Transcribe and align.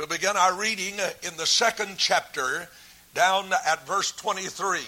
We'll 0.00 0.08
begin 0.08 0.34
our 0.34 0.54
reading 0.54 0.94
in 0.94 1.36
the 1.36 1.44
second 1.44 1.98
chapter, 1.98 2.66
down 3.14 3.50
at 3.66 3.86
verse 3.86 4.12
23. 4.12 4.80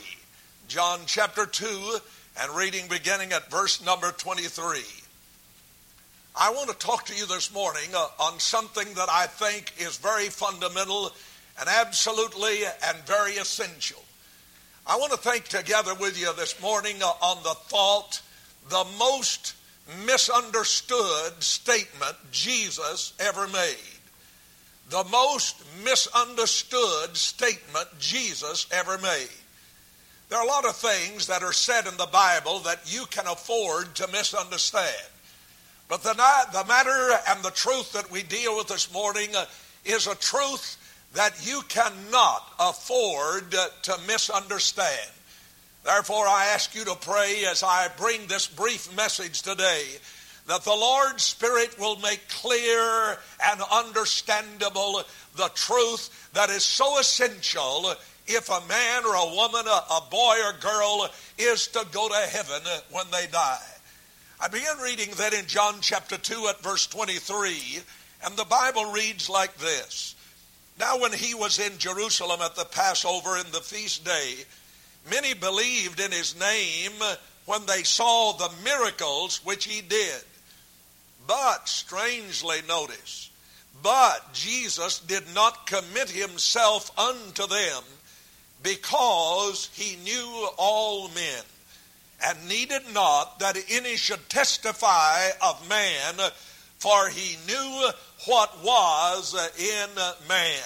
John 0.68 1.00
chapter 1.04 1.44
2, 1.44 1.96
and 2.40 2.56
reading 2.56 2.88
beginning 2.88 3.30
at 3.32 3.50
verse 3.50 3.84
number 3.84 4.10
23. 4.10 4.80
I 6.34 6.50
want 6.52 6.70
to 6.70 6.76
talk 6.78 7.04
to 7.04 7.14
you 7.14 7.26
this 7.26 7.52
morning 7.52 7.90
uh, 7.94 8.06
on 8.20 8.40
something 8.40 8.86
that 8.94 9.10
I 9.10 9.26
think 9.26 9.74
is 9.76 9.98
very 9.98 10.28
fundamental 10.28 11.12
and 11.60 11.68
absolutely 11.68 12.64
and 12.64 12.96
very 13.04 13.32
essential. 13.32 14.02
I 14.86 14.96
want 14.96 15.12
to 15.12 15.18
think 15.18 15.44
together 15.44 15.94
with 15.94 16.18
you 16.18 16.34
this 16.36 16.58
morning 16.62 16.96
uh, 17.02 17.08
on 17.20 17.42
the 17.42 17.54
thought, 17.68 18.22
the 18.70 18.86
most 18.98 19.56
misunderstood 20.06 21.42
statement 21.42 22.16
Jesus 22.30 23.12
ever 23.20 23.46
made. 23.48 23.91
The 24.90 25.04
most 25.04 25.62
misunderstood 25.84 27.16
statement 27.16 27.88
Jesus 27.98 28.66
ever 28.70 28.98
made. 28.98 29.28
There 30.28 30.38
are 30.38 30.44
a 30.44 30.48
lot 30.48 30.64
of 30.64 30.76
things 30.76 31.26
that 31.26 31.42
are 31.42 31.52
said 31.52 31.86
in 31.86 31.96
the 31.96 32.08
Bible 32.10 32.60
that 32.60 32.80
you 32.86 33.04
can 33.06 33.26
afford 33.26 33.94
to 33.96 34.08
misunderstand. 34.08 35.08
But 35.88 36.02
the, 36.02 36.14
the 36.14 36.64
matter 36.66 37.18
and 37.28 37.42
the 37.42 37.50
truth 37.50 37.92
that 37.92 38.10
we 38.10 38.22
deal 38.22 38.56
with 38.56 38.68
this 38.68 38.92
morning 38.92 39.28
uh, 39.36 39.44
is 39.84 40.06
a 40.06 40.14
truth 40.14 40.78
that 41.14 41.46
you 41.46 41.60
cannot 41.68 42.50
afford 42.58 43.50
to 43.82 43.98
misunderstand. 44.06 45.10
Therefore, 45.84 46.26
I 46.26 46.46
ask 46.54 46.74
you 46.74 46.84
to 46.84 46.94
pray 46.94 47.44
as 47.46 47.62
I 47.62 47.88
bring 47.98 48.26
this 48.26 48.46
brief 48.46 48.94
message 48.96 49.42
today 49.42 49.84
that 50.46 50.62
the 50.64 50.70
Lord's 50.70 51.22
Spirit 51.22 51.78
will 51.78 51.96
make 52.00 52.28
clear 52.28 53.18
and 53.44 53.60
understandable 53.72 55.02
the 55.36 55.50
truth 55.54 56.30
that 56.34 56.50
is 56.50 56.64
so 56.64 56.98
essential 56.98 57.94
if 58.26 58.48
a 58.48 58.66
man 58.68 59.04
or 59.04 59.14
a 59.14 59.34
woman, 59.34 59.66
a, 59.66 60.00
boy 60.10 60.36
or 60.44 60.52
girl, 60.60 61.08
is 61.38 61.68
to 61.68 61.86
go 61.92 62.08
to 62.08 62.28
heaven 62.28 62.62
when 62.90 63.06
they 63.10 63.26
die. 63.26 63.58
I 64.40 64.48
begin 64.48 64.78
reading 64.82 65.10
then 65.16 65.34
in 65.34 65.46
John 65.46 65.76
chapter 65.80 66.18
2 66.18 66.48
at 66.48 66.62
verse 66.62 66.86
23, 66.86 67.80
and 68.24 68.36
the 68.36 68.44
Bible 68.44 68.86
reads 68.86 69.28
like 69.28 69.56
this 69.58 70.14
Now, 70.78 70.98
when 70.98 71.12
he 71.12 71.34
was 71.34 71.58
in 71.58 71.78
Jerusalem 71.78 72.40
at 72.42 72.56
the 72.56 72.64
Passover 72.64 73.36
in 73.38 73.50
the 73.52 73.60
feast 73.60 74.04
day, 74.04 74.34
many 75.10 75.34
believed 75.34 76.00
in 76.00 76.10
his 76.12 76.38
name 76.38 76.92
when 77.46 77.66
they 77.66 77.82
saw 77.82 78.32
the 78.32 78.50
miracles 78.64 79.40
which 79.44 79.64
he 79.64 79.80
did. 79.80 80.22
But, 81.26 81.68
strangely 81.68 82.58
notice, 82.68 83.30
but 83.82 84.32
Jesus 84.32 85.00
did 85.00 85.24
not 85.34 85.66
commit 85.66 86.10
himself 86.10 86.96
unto 86.98 87.46
them 87.46 87.82
because 88.62 89.70
he 89.72 89.96
knew 89.96 90.48
all 90.56 91.08
men 91.08 91.42
and 92.24 92.48
needed 92.48 92.82
not 92.92 93.40
that 93.40 93.56
any 93.68 93.96
should 93.96 94.28
testify 94.28 95.28
of 95.42 95.68
man, 95.68 96.14
for 96.78 97.08
he 97.08 97.36
knew 97.46 97.88
what 98.26 98.62
was 98.62 99.34
in 99.58 99.88
man. 100.28 100.62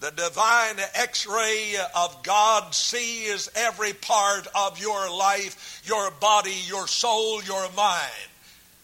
The 0.00 0.10
divine 0.12 0.78
x 0.94 1.26
ray 1.26 1.74
of 1.96 2.22
God 2.22 2.72
sees 2.72 3.48
every 3.54 3.92
part 3.92 4.46
of 4.54 4.80
your 4.80 5.10
life, 5.10 5.82
your 5.84 6.10
body, 6.12 6.56
your 6.66 6.86
soul, 6.86 7.42
your 7.42 7.70
mind. 7.72 8.12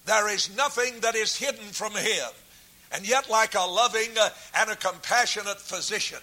There 0.06 0.28
is 0.28 0.54
nothing 0.56 1.00
that 1.00 1.14
is 1.14 1.36
hidden 1.36 1.66
from 1.72 1.92
him. 1.94 2.28
And 2.92 3.08
yet, 3.08 3.28
like 3.28 3.54
a 3.54 3.66
loving 3.66 4.10
uh, 4.20 4.28
and 4.56 4.70
a 4.70 4.76
compassionate 4.76 5.60
physician, 5.60 6.20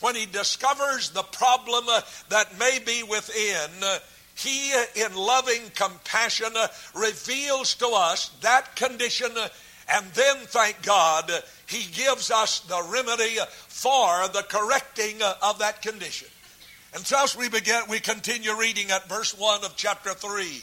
when 0.00 0.16
he 0.16 0.26
discovers 0.26 1.10
the 1.10 1.22
problem 1.22 1.84
uh, 1.88 2.00
that 2.30 2.58
may 2.58 2.78
be 2.84 3.02
within, 3.02 3.70
uh, 3.82 3.98
he, 4.34 4.72
in 4.96 5.14
loving 5.14 5.60
compassion, 5.74 6.48
reveals 6.94 7.74
to 7.74 7.88
us 7.88 8.30
that 8.40 8.74
condition, 8.74 9.30
and 9.92 10.06
then, 10.14 10.36
thank 10.46 10.82
God, 10.82 11.30
He 11.66 11.90
gives 11.92 12.30
us 12.30 12.60
the 12.60 12.82
remedy 12.88 13.36
for 13.68 14.28
the 14.28 14.44
correcting 14.48 15.20
of 15.42 15.58
that 15.58 15.82
condition. 15.82 16.28
And 16.94 17.04
thus 17.04 17.36
we 17.36 17.48
begin, 17.48 17.82
we 17.88 18.00
continue 18.00 18.56
reading 18.56 18.90
at 18.90 19.08
verse 19.08 19.36
1 19.36 19.64
of 19.64 19.76
chapter 19.76 20.10
3. 20.10 20.62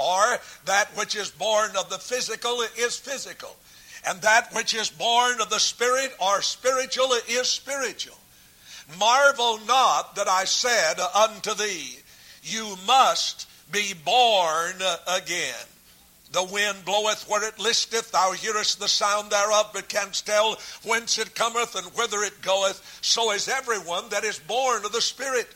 or 0.00 0.38
that 0.64 0.88
which 0.96 1.14
is 1.14 1.30
born 1.30 1.70
of 1.76 1.90
the 1.90 1.98
physical 1.98 2.62
is 2.78 2.96
physical, 2.96 3.54
and 4.06 4.20
that 4.22 4.52
which 4.54 4.74
is 4.74 4.88
born 4.88 5.40
of 5.40 5.50
the 5.50 5.60
Spirit 5.60 6.12
or 6.18 6.40
spiritual 6.40 7.12
is 7.28 7.48
spiritual. 7.48 8.16
Marvel 8.98 9.58
not 9.66 10.16
that 10.16 10.28
I 10.28 10.44
said 10.44 10.94
unto 11.14 11.54
thee, 11.54 11.98
You 12.42 12.76
must 12.86 13.46
be 13.70 13.94
born 14.04 14.76
again. 15.06 15.66
The 16.32 16.44
wind 16.44 16.84
bloweth 16.84 17.28
where 17.28 17.46
it 17.46 17.58
listeth, 17.58 18.12
thou 18.12 18.32
hearest 18.32 18.78
the 18.78 18.86
sound 18.88 19.30
thereof, 19.30 19.70
but 19.74 19.88
canst 19.88 20.26
tell 20.26 20.58
whence 20.84 21.18
it 21.18 21.34
cometh 21.34 21.74
and 21.74 21.86
whither 21.88 22.22
it 22.22 22.40
goeth. 22.40 22.98
So 23.02 23.32
is 23.32 23.48
everyone 23.48 24.08
that 24.10 24.22
is 24.22 24.38
born 24.38 24.84
of 24.84 24.92
the 24.92 25.00
Spirit. 25.00 25.48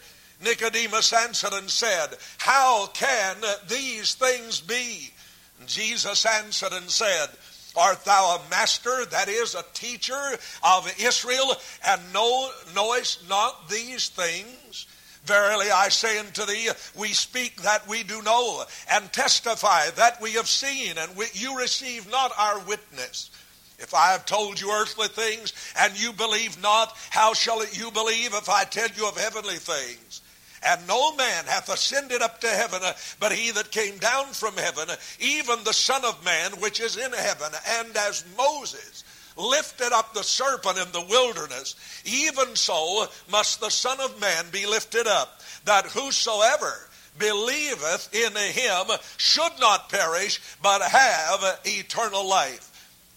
Nicodemus 0.44 1.12
answered 1.12 1.52
and 1.52 1.70
said, 1.70 2.08
How 2.38 2.86
can 2.88 3.36
these 3.68 4.14
things 4.14 4.60
be? 4.60 5.10
And 5.58 5.68
Jesus 5.68 6.26
answered 6.26 6.72
and 6.72 6.88
said, 6.90 7.28
Art 7.76 8.04
thou 8.04 8.36
a 8.36 8.50
master, 8.50 9.04
that 9.06 9.28
is, 9.28 9.54
a 9.54 9.64
teacher 9.74 10.38
of 10.62 10.94
Israel, 11.00 11.56
and 11.86 12.00
know, 12.12 12.50
knowest 12.74 13.28
not 13.28 13.68
these 13.68 14.08
things? 14.08 14.86
Verily 15.24 15.70
I 15.70 15.88
say 15.88 16.18
unto 16.18 16.44
thee, 16.44 16.68
we 16.94 17.08
speak 17.08 17.62
that 17.62 17.88
we 17.88 18.02
do 18.02 18.22
know, 18.22 18.64
and 18.90 19.12
testify 19.12 19.90
that 19.96 20.20
we 20.20 20.32
have 20.32 20.48
seen, 20.48 20.98
and 20.98 21.16
we, 21.16 21.26
you 21.32 21.58
receive 21.58 22.08
not 22.10 22.30
our 22.38 22.60
witness. 22.60 23.30
If 23.78 23.92
I 23.92 24.12
have 24.12 24.24
told 24.24 24.60
you 24.60 24.70
earthly 24.70 25.08
things, 25.08 25.52
and 25.80 26.00
you 26.00 26.12
believe 26.12 26.60
not, 26.62 26.96
how 27.10 27.34
shall 27.34 27.60
it 27.62 27.76
you 27.76 27.90
believe 27.90 28.34
if 28.34 28.48
I 28.48 28.64
tell 28.64 28.88
you 28.96 29.08
of 29.08 29.16
heavenly 29.16 29.56
things? 29.56 30.20
And 30.66 30.86
no 30.86 31.14
man 31.16 31.44
hath 31.46 31.68
ascended 31.68 32.22
up 32.22 32.40
to 32.40 32.48
heaven, 32.48 32.80
uh, 32.82 32.94
but 33.20 33.32
he 33.32 33.50
that 33.52 33.70
came 33.70 33.98
down 33.98 34.26
from 34.26 34.56
heaven, 34.56 34.90
uh, 34.90 34.96
even 35.20 35.62
the 35.64 35.72
Son 35.72 36.04
of 36.04 36.24
Man 36.24 36.52
which 36.60 36.80
is 36.80 36.96
in 36.96 37.12
heaven. 37.12 37.50
And 37.80 37.96
as 37.96 38.24
Moses 38.36 39.04
lifted 39.36 39.92
up 39.92 40.14
the 40.14 40.22
serpent 40.22 40.78
in 40.78 40.92
the 40.92 41.06
wilderness, 41.08 41.74
even 42.04 42.56
so 42.56 43.06
must 43.30 43.60
the 43.60 43.70
Son 43.70 44.00
of 44.00 44.20
Man 44.20 44.46
be 44.52 44.66
lifted 44.66 45.06
up, 45.06 45.40
that 45.64 45.86
whosoever 45.86 46.88
believeth 47.18 48.14
in 48.14 48.34
him 48.34 48.96
should 49.16 49.52
not 49.60 49.88
perish, 49.88 50.40
but 50.62 50.82
have 50.82 51.60
eternal 51.64 52.28
life. 52.28 52.70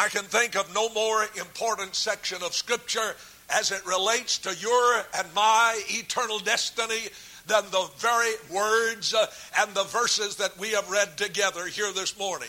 I 0.00 0.08
can 0.08 0.24
think 0.24 0.56
of 0.56 0.74
no 0.74 0.88
more 0.94 1.26
important 1.38 1.94
section 1.94 2.42
of 2.42 2.54
Scripture 2.54 3.14
as 3.50 3.70
it 3.70 3.84
relates 3.84 4.38
to 4.38 4.56
your 4.56 5.04
and 5.18 5.34
my 5.34 5.78
eternal 5.88 6.38
destiny 6.38 7.10
than 7.46 7.64
the 7.64 7.86
very 7.98 8.32
words 8.50 9.12
uh, 9.12 9.26
and 9.58 9.74
the 9.74 9.84
verses 9.84 10.36
that 10.36 10.56
we 10.58 10.70
have 10.70 10.88
read 10.88 11.18
together 11.18 11.66
here 11.66 11.92
this 11.92 12.18
morning. 12.18 12.48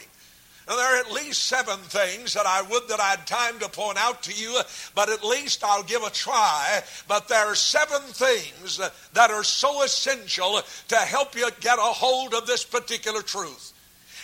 Now, 0.66 0.78
there 0.78 0.96
are 0.96 1.00
at 1.02 1.12
least 1.12 1.44
seven 1.44 1.78
things 1.80 2.36
that 2.36 2.46
I 2.46 2.62
would 2.62 2.88
that 2.88 3.02
I 3.02 3.10
had 3.10 3.28
time 3.28 3.60
to 3.60 3.68
point 3.68 3.98
out 3.98 4.24
to 4.24 4.34
you, 4.34 4.58
but 4.96 5.10
at 5.10 5.22
least 5.22 5.62
I'll 5.62 5.84
give 5.84 6.04
a 6.04 6.10
try. 6.10 6.82
But 7.10 7.28
there 7.28 7.48
are 7.48 7.56
seven 7.56 8.02
things 8.04 8.78
that 8.78 9.30
are 9.30 9.44
so 9.44 9.84
essential 9.84 10.62
to 10.88 10.96
help 10.96 11.36
you 11.36 11.50
get 11.60 11.80
a 11.80 11.82
hold 11.82 12.34
of 12.34 12.48
this 12.48 12.64
particular 12.64 13.22
truth. 13.22 13.74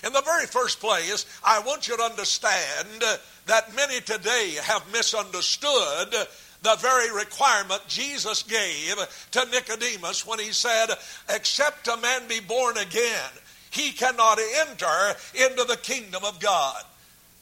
In 0.03 0.13
the 0.13 0.21
very 0.21 0.45
first 0.45 0.79
place, 0.79 1.25
I 1.43 1.59
want 1.59 1.87
you 1.87 1.97
to 1.97 2.03
understand 2.03 3.03
that 3.45 3.75
many 3.75 4.01
today 4.01 4.55
have 4.61 4.91
misunderstood 4.91 6.15
the 6.63 6.75
very 6.79 7.11
requirement 7.13 7.81
Jesus 7.87 8.43
gave 8.43 8.95
to 9.31 9.45
Nicodemus 9.51 10.25
when 10.25 10.39
he 10.39 10.51
said, 10.51 10.87
Except 11.29 11.87
a 11.87 11.97
man 11.97 12.27
be 12.27 12.39
born 12.39 12.77
again, 12.77 13.29
he 13.69 13.91
cannot 13.91 14.39
enter 14.39 15.15
into 15.35 15.63
the 15.63 15.77
kingdom 15.81 16.23
of 16.23 16.39
God. 16.39 16.83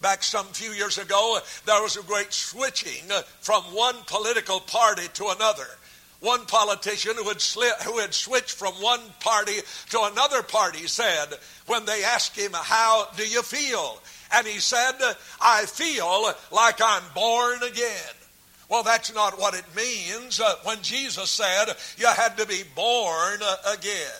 Back 0.01 0.23
some 0.23 0.45
few 0.47 0.71
years 0.71 0.97
ago, 0.97 1.39
there 1.65 1.81
was 1.81 1.97
a 1.97 2.03
great 2.03 2.33
switching 2.33 3.09
from 3.39 3.63
one 3.73 3.95
political 4.05 4.59
party 4.59 5.07
to 5.13 5.27
another. 5.29 5.67
One 6.25 6.47
politician 6.47 7.13
who 7.17 7.25
had, 7.25 7.37
sli- 7.37 7.83
who 7.83 7.99
had 7.99 8.11
switched 8.11 8.53
from 8.53 8.73
one 8.81 8.99
party 9.19 9.57
to 9.91 10.01
another 10.11 10.41
party 10.41 10.87
said, 10.87 11.27
when 11.67 11.85
they 11.85 12.03
asked 12.03 12.35
him, 12.35 12.49
How 12.51 13.07
do 13.15 13.27
you 13.27 13.43
feel? 13.43 14.01
And 14.33 14.47
he 14.47 14.57
said, 14.59 14.95
I 15.39 15.67
feel 15.67 16.33
like 16.51 16.81
I'm 16.81 17.03
born 17.13 17.61
again. 17.61 18.15
Well, 18.69 18.81
that's 18.81 19.13
not 19.13 19.39
what 19.39 19.53
it 19.53 19.65
means 19.75 20.39
uh, 20.39 20.55
when 20.63 20.81
Jesus 20.81 21.29
said 21.29 21.65
you 21.95 22.07
had 22.07 22.37
to 22.37 22.47
be 22.47 22.63
born 22.75 23.39
uh, 23.43 23.73
again. 23.77 24.19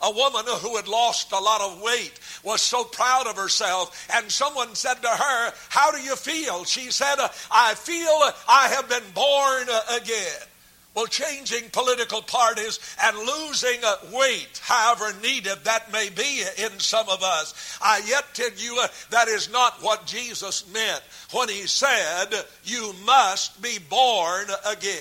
A 0.00 0.10
woman 0.10 0.46
who 0.62 0.76
had 0.76 0.88
lost 0.88 1.32
a 1.32 1.38
lot 1.38 1.60
of 1.60 1.82
weight 1.82 2.18
was 2.42 2.62
so 2.62 2.82
proud 2.82 3.26
of 3.26 3.36
herself, 3.36 4.08
and 4.14 4.32
someone 4.32 4.74
said 4.74 5.02
to 5.02 5.08
her, 5.08 5.52
How 5.68 5.90
do 5.90 6.00
you 6.00 6.16
feel? 6.16 6.64
She 6.64 6.90
said, 6.90 7.16
I 7.50 7.74
feel 7.74 8.08
I 8.48 8.68
have 8.68 8.88
been 8.88 9.12
born 9.14 9.68
again. 10.00 10.48
Well, 10.94 11.06
changing 11.06 11.70
political 11.70 12.20
parties 12.20 12.78
and 13.02 13.16
losing 13.16 13.80
weight, 14.12 14.60
however 14.62 15.14
needed 15.22 15.64
that 15.64 15.90
may 15.90 16.10
be 16.10 16.44
in 16.58 16.78
some 16.80 17.08
of 17.08 17.22
us, 17.22 17.78
I 17.80 18.02
yet 18.06 18.26
tell 18.34 18.52
you 18.52 18.78
uh, 18.78 18.88
that 19.08 19.28
is 19.28 19.50
not 19.50 19.82
what 19.82 20.04
Jesus 20.04 20.70
meant 20.72 21.02
when 21.32 21.48
he 21.48 21.66
said, 21.66 22.26
You 22.64 22.92
must 23.06 23.62
be 23.62 23.78
born 23.88 24.48
again. 24.70 25.00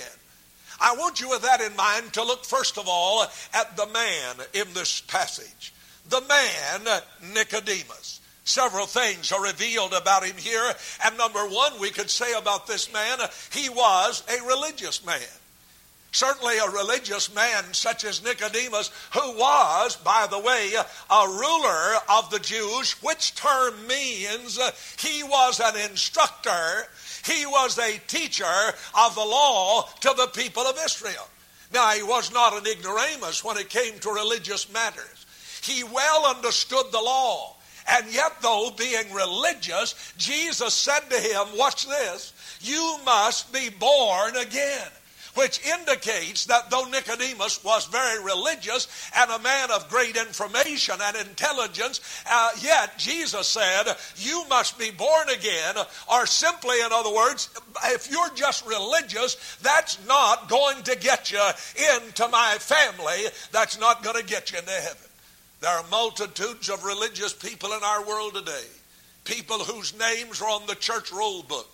I 0.79 0.95
want 0.95 1.19
you 1.19 1.29
with 1.29 1.41
that 1.41 1.59
in 1.59 1.75
mind 1.75 2.13
to 2.13 2.23
look 2.23 2.45
first 2.45 2.77
of 2.77 2.85
all 2.87 3.23
at 3.53 3.75
the 3.75 3.87
man 3.87 4.35
in 4.53 4.73
this 4.73 5.01
passage. 5.01 5.73
The 6.09 6.21
man, 6.21 7.01
Nicodemus. 7.33 8.21
Several 8.45 8.87
things 8.87 9.31
are 9.31 9.44
revealed 9.44 9.94
about 9.94 10.25
him 10.25 10.35
here. 10.37 10.73
And 11.05 11.17
number 11.17 11.45
one, 11.47 11.79
we 11.79 11.91
could 11.91 12.09
say 12.09 12.33
about 12.33 12.65
this 12.65 12.91
man, 12.91 13.19
he 13.51 13.69
was 13.69 14.23
a 14.27 14.47
religious 14.47 15.05
man. 15.05 15.19
Certainly, 16.13 16.57
a 16.57 16.69
religious 16.69 17.33
man 17.33 17.73
such 17.73 18.03
as 18.03 18.21
Nicodemus, 18.21 18.91
who 19.13 19.37
was, 19.37 19.95
by 19.95 20.27
the 20.29 20.39
way, 20.39 20.73
a 21.09 21.27
ruler 21.27 21.95
of 22.09 22.29
the 22.29 22.39
Jews, 22.39 22.91
which 23.01 23.33
term 23.35 23.87
means 23.87 24.59
uh, 24.59 24.71
he 24.99 25.23
was 25.23 25.61
an 25.61 25.77
instructor, 25.89 26.87
he 27.23 27.45
was 27.45 27.79
a 27.79 27.97
teacher 28.07 28.73
of 28.93 29.15
the 29.15 29.21
law 29.21 29.87
to 30.01 30.13
the 30.17 30.27
people 30.27 30.63
of 30.63 30.77
Israel. 30.83 31.29
Now, 31.73 31.91
he 31.91 32.03
was 32.03 32.33
not 32.33 32.57
an 32.57 32.69
ignoramus 32.69 33.41
when 33.45 33.55
it 33.55 33.69
came 33.69 33.97
to 33.99 34.09
religious 34.09 34.71
matters. 34.73 35.25
He 35.63 35.85
well 35.85 36.25
understood 36.25 36.91
the 36.91 36.99
law. 36.99 37.55
And 37.89 38.13
yet, 38.13 38.41
though 38.41 38.71
being 38.77 39.13
religious, 39.13 40.13
Jesus 40.17 40.73
said 40.73 41.09
to 41.09 41.17
him, 41.17 41.57
Watch 41.57 41.87
this, 41.87 42.33
you 42.59 42.97
must 43.05 43.53
be 43.53 43.69
born 43.69 44.35
again 44.35 44.89
which 45.36 45.66
indicates 45.66 46.45
that 46.45 46.69
though 46.69 46.86
Nicodemus 46.86 47.63
was 47.63 47.86
very 47.86 48.24
religious 48.24 48.88
and 49.16 49.31
a 49.31 49.39
man 49.39 49.72
of 49.72 49.89
great 49.89 50.16
information 50.16 50.95
and 51.01 51.18
intelligence, 51.18 52.01
uh, 52.30 52.51
yet 52.62 52.98
Jesus 52.98 53.48
said, 53.48 53.83
You 54.18 54.45
must 54.50 54.78
be 54.78 54.92
born 54.92 55.30
again, 55.30 55.75
or 56.12 56.25
simply, 56.25 56.80
in 56.81 56.92
other 56.92 57.13
words, 57.13 57.50
if 57.86 58.12
you're 58.12 58.33
just 58.36 58.66
religious, 58.66 59.57
that's 59.62 60.06
not 60.07 60.50
going 60.50 60.81
to 60.83 60.98
get 60.98 61.31
you 61.31 61.42
into 61.98 62.28
my 62.28 62.57
family, 62.60 63.25
that's 63.51 63.80
not 63.80 64.04
going 64.04 64.18
to 64.18 64.25
get 64.25 64.51
you 64.51 64.60
into 64.60 64.72
heaven. 64.72 64.98
There 65.62 65.69
are 65.69 65.86
multitudes 65.92 66.69
of 66.69 66.83
religious 66.83 67.33
people 67.33 67.74
in 67.74 67.83
our 67.83 68.06
world 68.06 68.33
today, 68.33 68.66
people 69.24 69.60
whose 69.60 69.98
names 69.98 70.42
are 70.42 70.50
on 70.50 70.66
the 70.66 70.75
church 70.75 71.12
roll 71.12 71.44
book 71.44 71.69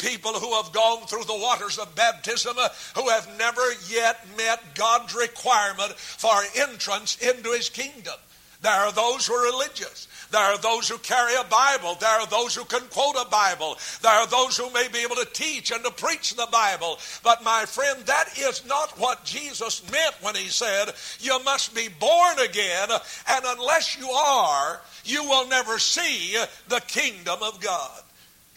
people 0.00 0.32
who 0.32 0.54
have 0.54 0.72
gone 0.72 1.06
through 1.06 1.24
the 1.24 1.34
waters 1.34 1.78
of 1.78 1.94
baptism 1.94 2.56
uh, 2.58 2.68
who 2.96 3.08
have 3.08 3.28
never 3.38 3.62
yet 3.88 4.26
met 4.36 4.74
God's 4.74 5.14
requirement 5.14 5.92
for 5.92 6.34
entrance 6.56 7.16
into 7.18 7.50
his 7.52 7.68
kingdom. 7.68 8.14
There 8.62 8.72
are 8.72 8.92
those 8.92 9.26
who 9.26 9.34
are 9.34 9.52
religious. 9.52 10.06
There 10.30 10.40
are 10.40 10.58
those 10.58 10.88
who 10.88 10.98
carry 10.98 11.34
a 11.34 11.44
Bible. 11.44 11.96
There 11.98 12.08
are 12.08 12.26
those 12.26 12.54
who 12.54 12.64
can 12.64 12.82
quote 12.88 13.16
a 13.18 13.28
Bible. 13.28 13.78
There 14.02 14.12
are 14.12 14.26
those 14.26 14.56
who 14.56 14.70
may 14.70 14.86
be 14.92 14.98
able 14.98 15.16
to 15.16 15.28
teach 15.32 15.70
and 15.72 15.82
to 15.82 15.90
preach 15.90 16.36
the 16.36 16.48
Bible. 16.52 16.98
But 17.24 17.42
my 17.42 17.64
friend, 17.64 17.98
that 18.04 18.38
is 18.38 18.66
not 18.66 18.98
what 18.98 19.24
Jesus 19.24 19.82
meant 19.90 20.14
when 20.20 20.36
he 20.36 20.48
said, 20.48 20.92
You 21.20 21.42
must 21.42 21.74
be 21.74 21.88
born 21.88 22.38
again, 22.38 22.90
and 23.28 23.44
unless 23.46 23.98
you 23.98 24.10
are, 24.10 24.80
you 25.04 25.24
will 25.24 25.48
never 25.48 25.78
see 25.78 26.36
the 26.68 26.80
kingdom 26.80 27.38
of 27.42 27.60
God. 27.60 28.02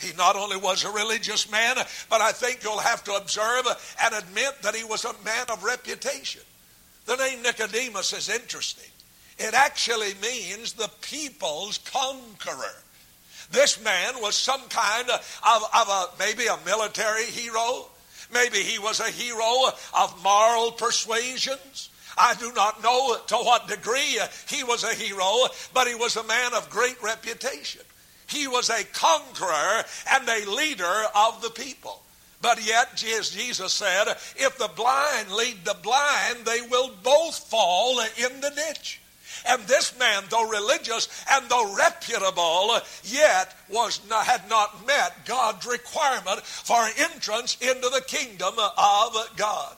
He 0.04 0.14
not 0.16 0.36
only 0.36 0.58
was 0.58 0.84
a 0.84 0.92
religious 0.92 1.50
man, 1.50 1.78
but 2.10 2.22
I 2.22 2.32
think 2.32 2.64
you'll 2.64 2.80
have 2.80 3.04
to 3.06 3.14
observe 3.14 3.66
and 4.04 4.16
admit 4.16 4.62
that 4.62 4.76
he 4.76 4.84
was 4.84 5.06
a 5.06 5.14
man 5.24 5.46
of 5.50 5.64
reputation. 5.64 6.42
The 7.06 7.16
name 7.16 7.42
Nicodemus 7.42 8.14
is 8.14 8.30
interesting. 8.30 8.90
It 9.38 9.54
actually 9.54 10.14
means 10.22 10.74
the 10.74 10.90
people's 11.02 11.80
conqueror. 11.80 12.76
This 13.52 13.84
man 13.84 14.16
was 14.22 14.36
some 14.36 14.62
kind 14.70 15.10
of, 15.10 15.40
of 15.46 15.90
a 15.90 16.06
maybe 16.20 16.48
a 16.48 16.58
military 16.66 17.26
hero. 17.26 17.88
Maybe 18.34 18.58
he 18.60 18.80
was 18.80 19.00
a 19.00 19.12
hero 19.12 19.70
of 20.00 20.24
moral 20.24 20.72
persuasions. 20.72 21.90
I 22.18 22.36
do 22.36 22.52
not 22.54 22.84
know 22.84 23.18
to 23.28 23.36
what 23.38 23.68
degree 23.68 24.20
he 24.48 24.64
was 24.64 24.84
a 24.84 24.94
hero, 24.94 25.48
but 25.74 25.88
he 25.88 25.96
was 25.96 26.16
a 26.16 26.24
man 26.24 26.54
of 26.54 26.70
great 26.70 27.02
reputation. 27.02 27.82
He 28.34 28.48
was 28.48 28.70
a 28.70 28.84
conqueror 28.84 29.84
and 30.12 30.28
a 30.28 30.50
leader 30.50 31.04
of 31.16 31.42
the 31.42 31.52
people. 31.52 32.02
But 32.42 32.66
yet, 32.66 32.96
Jesus 32.98 33.72
said, 33.72 34.10
if 34.36 34.58
the 34.58 34.70
blind 34.76 35.32
lead 35.32 35.64
the 35.64 35.78
blind, 35.82 36.46
they 36.46 36.62
will 36.62 36.92
both 37.02 37.38
fall 37.38 38.02
in 38.02 38.42
the 38.42 38.52
ditch. 38.54 39.00
And 39.48 39.64
this 39.64 39.98
man, 39.98 40.24
though 40.30 40.50
religious 40.50 41.08
and 41.32 41.48
though 41.50 41.76
reputable, 41.76 42.80
yet 43.04 43.56
was 43.70 44.02
not, 44.10 44.26
had 44.26 44.50
not 44.50 44.86
met 44.86 45.26
God's 45.26 45.66
requirement 45.66 46.42
for 46.42 46.86
entrance 46.98 47.58
into 47.62 47.90
the 47.90 48.04
kingdom 48.06 48.56
of 48.58 49.16
God. 49.38 49.76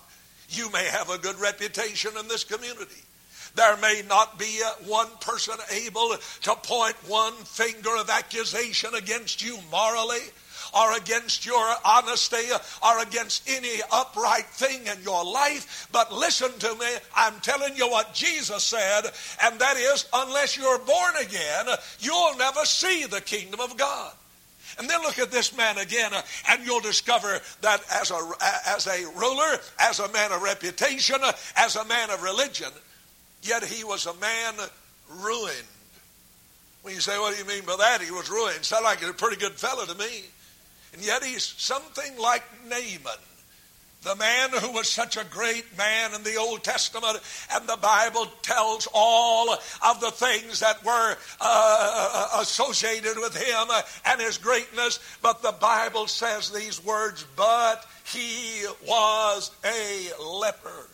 You 0.50 0.72
may 0.72 0.86
have 0.86 1.10
a 1.10 1.18
good 1.18 1.40
reputation 1.40 2.12
in 2.20 2.28
this 2.28 2.44
community. 2.44 3.05
There 3.56 3.78
may 3.78 4.04
not 4.08 4.38
be 4.38 4.62
one 4.86 5.08
person 5.22 5.56
able 5.72 6.16
to 6.44 6.56
point 6.56 6.96
one 7.08 7.34
finger 7.34 7.96
of 7.98 8.10
accusation 8.10 8.94
against 8.96 9.44
you 9.44 9.58
morally 9.72 10.20
or 10.74 10.98
against 10.98 11.46
your 11.46 11.66
honesty 11.86 12.52
or 12.84 13.00
against 13.00 13.50
any 13.50 13.80
upright 13.92 14.46
thing 14.48 14.82
in 14.88 15.02
your 15.04 15.24
life. 15.24 15.88
But 15.92 16.14
listen 16.14 16.52
to 16.60 16.76
me, 16.76 16.88
I'm 17.16 17.40
telling 17.40 17.76
you 17.78 17.90
what 17.90 18.14
Jesus 18.14 18.64
said, 18.64 19.04
and 19.44 19.60
that 19.60 19.78
is, 19.78 20.06
unless 20.14 20.58
you're 20.58 20.80
born 20.80 21.14
again, 21.22 21.66
you'll 22.00 22.36
never 22.38 22.66
see 22.66 23.06
the 23.06 23.22
kingdom 23.22 23.62
of 23.62 23.78
God. 23.78 24.14
And 24.78 24.90
then 24.90 25.02
look 25.02 25.20
at 25.20 25.32
this 25.32 25.56
man 25.56 25.78
again, 25.78 26.14
uh, 26.14 26.22
and 26.50 26.66
you'll 26.66 26.82
discover 26.82 27.40
that 27.62 27.82
as 27.94 28.12
a, 28.12 28.32
as 28.68 28.88
a 28.88 29.06
ruler, 29.16 29.58
as 29.80 30.00
a 30.00 30.12
man 30.12 30.34
of 30.34 30.42
reputation, 30.42 31.16
uh, 31.24 31.32
as 31.56 31.78
a 31.78 31.86
man 31.86 32.10
of 32.10 32.22
religion, 32.22 32.72
Yet 33.46 33.64
he 33.64 33.84
was 33.84 34.08
a 34.08 34.14
man 34.16 34.54
ruined. 35.22 35.68
When 36.82 36.94
you 36.96 37.00
say, 37.02 37.18
what 37.20 37.34
do 37.34 37.40
you 37.42 37.48
mean 37.48 37.64
by 37.66 37.76
that? 37.78 38.02
He 38.02 38.12
was 38.12 38.30
ruined. 38.30 38.66
Sound 38.66 38.84
like 38.84 39.04
a 39.04 39.14
pretty 39.14 39.38
good 39.38 39.54
fellow 39.54 39.86
to 39.86 39.96
me. 39.96 40.26
And 40.94 41.06
yet 41.06 41.24
he's 41.24 41.44
something 41.44 42.18
like 42.18 42.44
Naaman. 42.68 43.20
the 44.06 44.16
man 44.16 44.50
who 44.62 44.72
was 44.72 44.88
such 44.88 45.18
a 45.18 45.26
great 45.26 45.66
man 45.78 46.14
in 46.14 46.24
the 46.24 46.36
Old 46.38 46.64
Testament, 46.64 47.20
and 47.54 47.68
the 47.68 47.78
Bible 47.78 48.28
tells 48.44 48.88
all 48.94 49.52
of 49.52 50.00
the 50.00 50.12
things 50.12 50.60
that 50.60 50.84
were 50.86 51.18
uh, 51.42 52.28
associated 52.40 53.18
with 53.18 53.36
him 53.36 53.68
and 54.06 54.22
his 54.22 54.38
greatness. 54.38 55.00
But 55.22 55.42
the 55.42 55.54
Bible 55.54 56.08
says 56.08 56.52
these 56.52 56.84
words, 56.84 57.26
but 57.36 57.86
he 58.06 58.64
was 58.88 59.52
a 59.66 60.10
leper. 60.24 60.88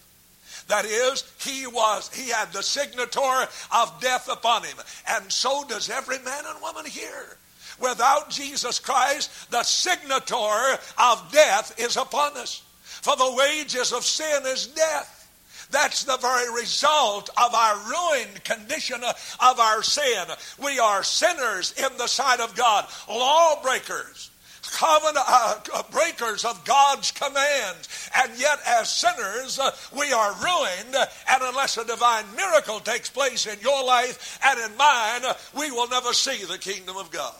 That 0.72 0.86
is, 0.86 1.26
he 1.42 1.68
was, 1.68 2.10
he 2.14 2.30
had 2.30 2.54
the 2.54 2.64
signature 2.64 3.46
of 3.76 4.00
death 4.00 4.30
upon 4.32 4.64
him. 4.64 4.78
And 5.06 5.30
so 5.30 5.66
does 5.68 5.90
every 5.90 6.18
man 6.20 6.46
and 6.48 6.62
woman 6.62 6.86
here. 6.86 7.38
Without 7.82 8.30
Jesus 8.30 8.80
Christ, 8.80 9.52
the 9.52 9.64
signature 9.64 10.80
of 10.98 11.30
death 11.34 11.76
is 11.78 11.98
upon 11.98 12.38
us. 12.38 12.64
For 12.84 13.18
the 13.18 13.36
wages 13.36 13.92
of 13.92 14.06
sin 14.06 14.44
is 14.46 14.68
death. 14.68 15.30
That's 15.72 16.06
the 16.06 16.16
very 16.16 16.50
result 16.54 17.30
of 17.32 17.54
our 17.54 17.78
ruined 17.90 18.42
condition 18.46 19.02
of 19.04 19.60
our 19.60 19.84
sin. 19.84 20.26
We 20.58 20.80
are 20.80 21.04
sinners 21.04 21.74
in 21.78 21.98
the 21.98 22.08
sight 22.08 22.40
of 22.40 22.56
God, 22.56 22.88
lawbreakers, 23.10 24.31
covenant 24.72 25.26
uh, 25.28 25.60
uh, 25.74 25.84
breakers 25.92 26.46
of 26.46 26.64
God's 26.66 27.12
commands. 27.12 28.10
And 28.18 28.38
yet, 28.40 28.60
as 28.68 28.90
sinners, 28.90 29.60
uh, 29.60 29.72
we 29.98 30.12
are 30.12 30.34
ruined. 30.34 30.96
And 30.96 31.42
unless 31.44 31.78
a 31.78 31.86
divine 31.86 32.26
miracle 32.36 32.80
takes 32.80 33.10
place 33.10 33.46
in 33.46 33.60
your 33.60 33.86
life 33.86 34.40
and 34.44 34.60
in 34.60 34.78
mine, 34.78 35.22
we 35.58 35.72
will 35.72 35.88
never 35.90 36.14
see 36.14 36.46
the 36.46 36.58
kingdom 36.58 36.98
of 36.98 37.12
God. 37.12 37.36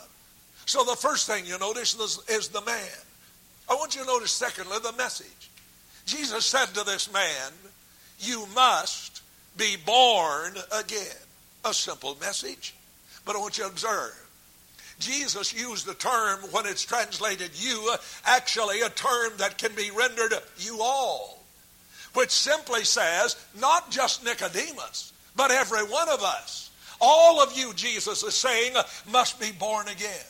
So, 0.66 0.84
the 0.84 0.96
first 0.96 1.28
thing 1.28 1.46
you 1.46 1.58
notice 1.58 1.96
is, 1.96 2.20
is 2.30 2.50
the 2.50 2.62
man. 2.62 2.90
I 3.70 3.74
want 3.76 3.96
you 3.96 4.02
to 4.02 4.08
notice, 4.08 4.32
secondly, 4.32 4.78
the 4.84 4.94
message. 4.94 5.50
Jesus 6.06 6.46
said 6.46 6.68
to 6.68 6.84
this 6.84 7.12
man, 7.12 7.52
You 8.20 8.46
must 8.54 9.22
be 9.58 9.76
born 9.86 10.56
again. 10.78 11.18
A 11.64 11.74
simple 11.74 12.18
message. 12.20 12.74
But 13.26 13.36
I 13.36 13.40
want 13.40 13.58
you 13.58 13.64
to 13.66 13.70
observe. 13.70 14.21
Jesus 15.02 15.54
used 15.54 15.86
the 15.86 15.94
term, 15.94 16.40
when 16.52 16.66
it's 16.66 16.86
translated 16.86 17.52
you, 17.56 17.94
actually 18.26 18.82
a 18.82 18.90
term 18.90 19.34
that 19.38 19.58
can 19.58 19.74
be 19.76 19.92
rendered 19.92 20.34
you 20.58 20.80
all, 20.82 21.44
which 22.14 22.32
simply 22.32 22.84
says 22.84 23.36
not 23.60 23.92
just 23.92 24.24
Nicodemus, 24.24 25.12
but 25.36 25.52
every 25.52 25.84
one 25.84 26.10
of 26.10 26.22
us. 26.24 26.70
All 27.02 27.42
of 27.42 27.58
you, 27.58 27.74
Jesus 27.74 28.24
is 28.24 28.36
saying, 28.36 28.76
must 29.12 29.40
be 29.40 29.52
born 29.52 29.88
again. 29.88 30.26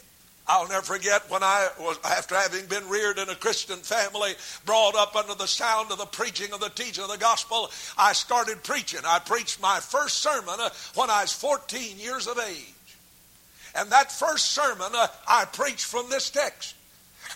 I'll 0.48 0.68
never 0.68 0.82
forget 0.82 1.30
when 1.30 1.44
I 1.44 1.70
was, 1.80 2.00
after 2.04 2.36
having 2.36 2.66
been 2.66 2.88
reared 2.90 3.20
in 3.20 3.30
a 3.30 3.36
Christian 3.36 3.78
family, 3.78 4.34
brought 4.66 4.96
up 4.96 5.16
under 5.16 5.36
the 5.36 5.46
sound 5.46 5.92
of 5.92 5.98
the 5.98 6.06
preaching 6.06 6.52
of 6.52 6.60
the 6.60 6.70
teaching 6.70 7.04
of 7.04 7.10
the 7.10 7.18
gospel, 7.18 7.70
I 7.98 8.14
started 8.14 8.64
preaching. 8.64 9.02
I 9.06 9.20
preached 9.20 9.62
my 9.62 9.80
first 9.80 10.18
sermon 10.18 10.60
when 10.96 11.10
I 11.10 11.22
was 11.22 11.32
14 11.34 12.00
years 12.00 12.28
of 12.28 12.40
age. 12.40 12.74
And 13.76 13.92
that 13.92 14.12
first 14.12 14.52
sermon 14.52 14.92
uh, 14.94 15.08
I 15.28 15.46
preached 15.46 15.86
from 15.86 16.10
this 16.10 16.30
text. 16.30 16.76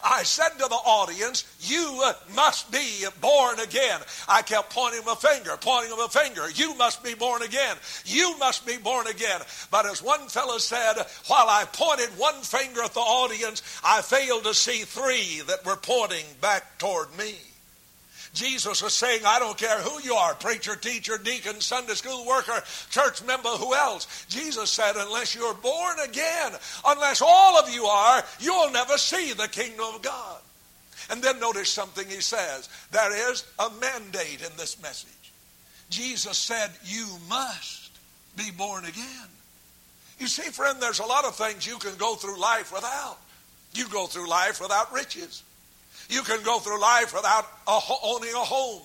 I 0.03 0.23
said 0.23 0.49
to 0.49 0.67
the 0.67 0.75
audience, 0.75 1.45
You 1.61 2.03
must 2.35 2.71
be 2.71 3.05
born 3.21 3.59
again. 3.59 4.01
I 4.27 4.41
kept 4.41 4.71
pointing 4.71 5.05
my 5.05 5.15
finger, 5.15 5.57
pointing 5.59 5.97
my 5.97 6.07
finger. 6.07 6.49
You 6.49 6.75
must 6.75 7.03
be 7.03 7.13
born 7.13 7.41
again. 7.41 7.77
You 8.05 8.37
must 8.37 8.65
be 8.65 8.77
born 8.77 9.07
again. 9.07 9.41
But 9.71 9.85
as 9.85 10.01
one 10.03 10.27
fellow 10.27 10.57
said, 10.57 10.95
while 11.27 11.47
I 11.47 11.65
pointed 11.71 12.09
one 12.17 12.41
finger 12.41 12.83
at 12.83 12.93
the 12.93 12.99
audience, 12.99 13.61
I 13.83 14.01
failed 14.01 14.43
to 14.43 14.53
see 14.53 14.83
three 14.83 15.41
that 15.47 15.65
were 15.65 15.77
pointing 15.77 16.25
back 16.41 16.77
toward 16.77 17.15
me. 17.17 17.35
Jesus 18.35 18.83
was 18.83 18.93
saying, 18.93 19.21
I 19.25 19.39
don't 19.39 19.57
care 19.57 19.79
who 19.79 20.01
you 20.01 20.13
are 20.13 20.35
preacher, 20.35 20.75
teacher, 20.75 21.17
deacon, 21.17 21.61
Sunday 21.61 21.93
school 21.93 22.25
worker, 22.27 22.61
church 22.89 23.23
member, 23.23 23.49
who 23.49 23.73
else. 23.73 24.25
Jesus 24.27 24.69
said, 24.69 24.93
unless 24.97 25.33
you're 25.33 25.53
born 25.55 25.97
again, 26.03 26.51
unless 26.85 27.21
all 27.21 27.57
of 27.57 27.73
you 27.73 27.85
are, 27.85 28.23
you'll 28.39 28.71
never 28.71 28.97
see 28.97 29.33
the 29.33 29.47
kingdom 29.47 29.85
of 29.95 30.01
God. 30.01 30.41
And 31.09 31.21
then 31.21 31.39
notice 31.39 31.69
something 31.69 32.07
he 32.07 32.21
says. 32.21 32.67
There 32.91 33.31
is 33.31 33.45
a 33.57 33.69
mandate 33.79 34.41
in 34.41 34.55
this 34.57 34.81
message. 34.81 35.11
Jesus 35.89 36.37
said, 36.37 36.71
You 36.83 37.05
must 37.29 37.91
be 38.35 38.51
born 38.51 38.85
again. 38.85 39.29
You 40.19 40.27
see, 40.27 40.49
friend, 40.51 40.81
there's 40.81 40.99
a 40.99 41.05
lot 41.05 41.25
of 41.25 41.35
things 41.35 41.65
you 41.65 41.77
can 41.77 41.95
go 41.95 42.15
through 42.15 42.39
life 42.39 42.73
without. 42.73 43.17
You 43.73 43.87
go 43.89 44.07
through 44.07 44.29
life 44.29 44.61
without 44.61 44.91
riches. 44.93 45.43
You 46.09 46.21
can 46.21 46.43
go 46.43 46.59
through 46.59 46.81
life 46.81 47.13
without 47.13 47.45
a, 47.67 47.79
owning 48.03 48.33
a 48.33 48.38
home. 48.38 48.81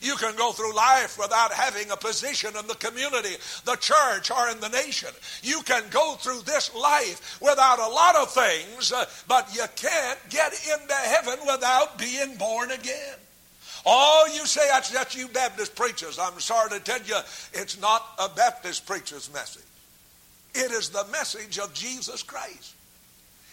You 0.00 0.16
can 0.16 0.34
go 0.34 0.50
through 0.50 0.74
life 0.74 1.16
without 1.16 1.52
having 1.52 1.90
a 1.90 1.96
position 1.96 2.56
in 2.58 2.66
the 2.66 2.74
community, 2.74 3.36
the 3.64 3.76
church, 3.76 4.32
or 4.32 4.48
in 4.48 4.58
the 4.58 4.68
nation. 4.68 5.10
You 5.42 5.62
can 5.62 5.84
go 5.90 6.14
through 6.14 6.42
this 6.42 6.74
life 6.74 7.38
without 7.40 7.78
a 7.78 7.88
lot 7.88 8.16
of 8.16 8.32
things, 8.32 8.92
uh, 8.92 9.04
but 9.28 9.54
you 9.54 9.62
can't 9.76 10.18
get 10.28 10.52
into 10.52 10.94
heaven 10.94 11.38
without 11.46 11.98
being 11.98 12.36
born 12.36 12.72
again. 12.72 13.14
Oh, 13.86 14.28
you 14.34 14.44
say 14.44 14.66
that's, 14.68 14.90
that's 14.90 15.16
you 15.16 15.28
Baptist 15.28 15.76
preachers. 15.76 16.18
I'm 16.18 16.38
sorry 16.40 16.70
to 16.70 16.80
tell 16.80 17.02
you, 17.02 17.16
it's 17.52 17.80
not 17.80 18.04
a 18.18 18.28
Baptist 18.28 18.86
preacher's 18.86 19.32
message. 19.32 19.62
It 20.54 20.70
is 20.72 20.90
the 20.90 21.04
message 21.12 21.58
of 21.58 21.72
Jesus 21.74 22.22
Christ. 22.22 22.74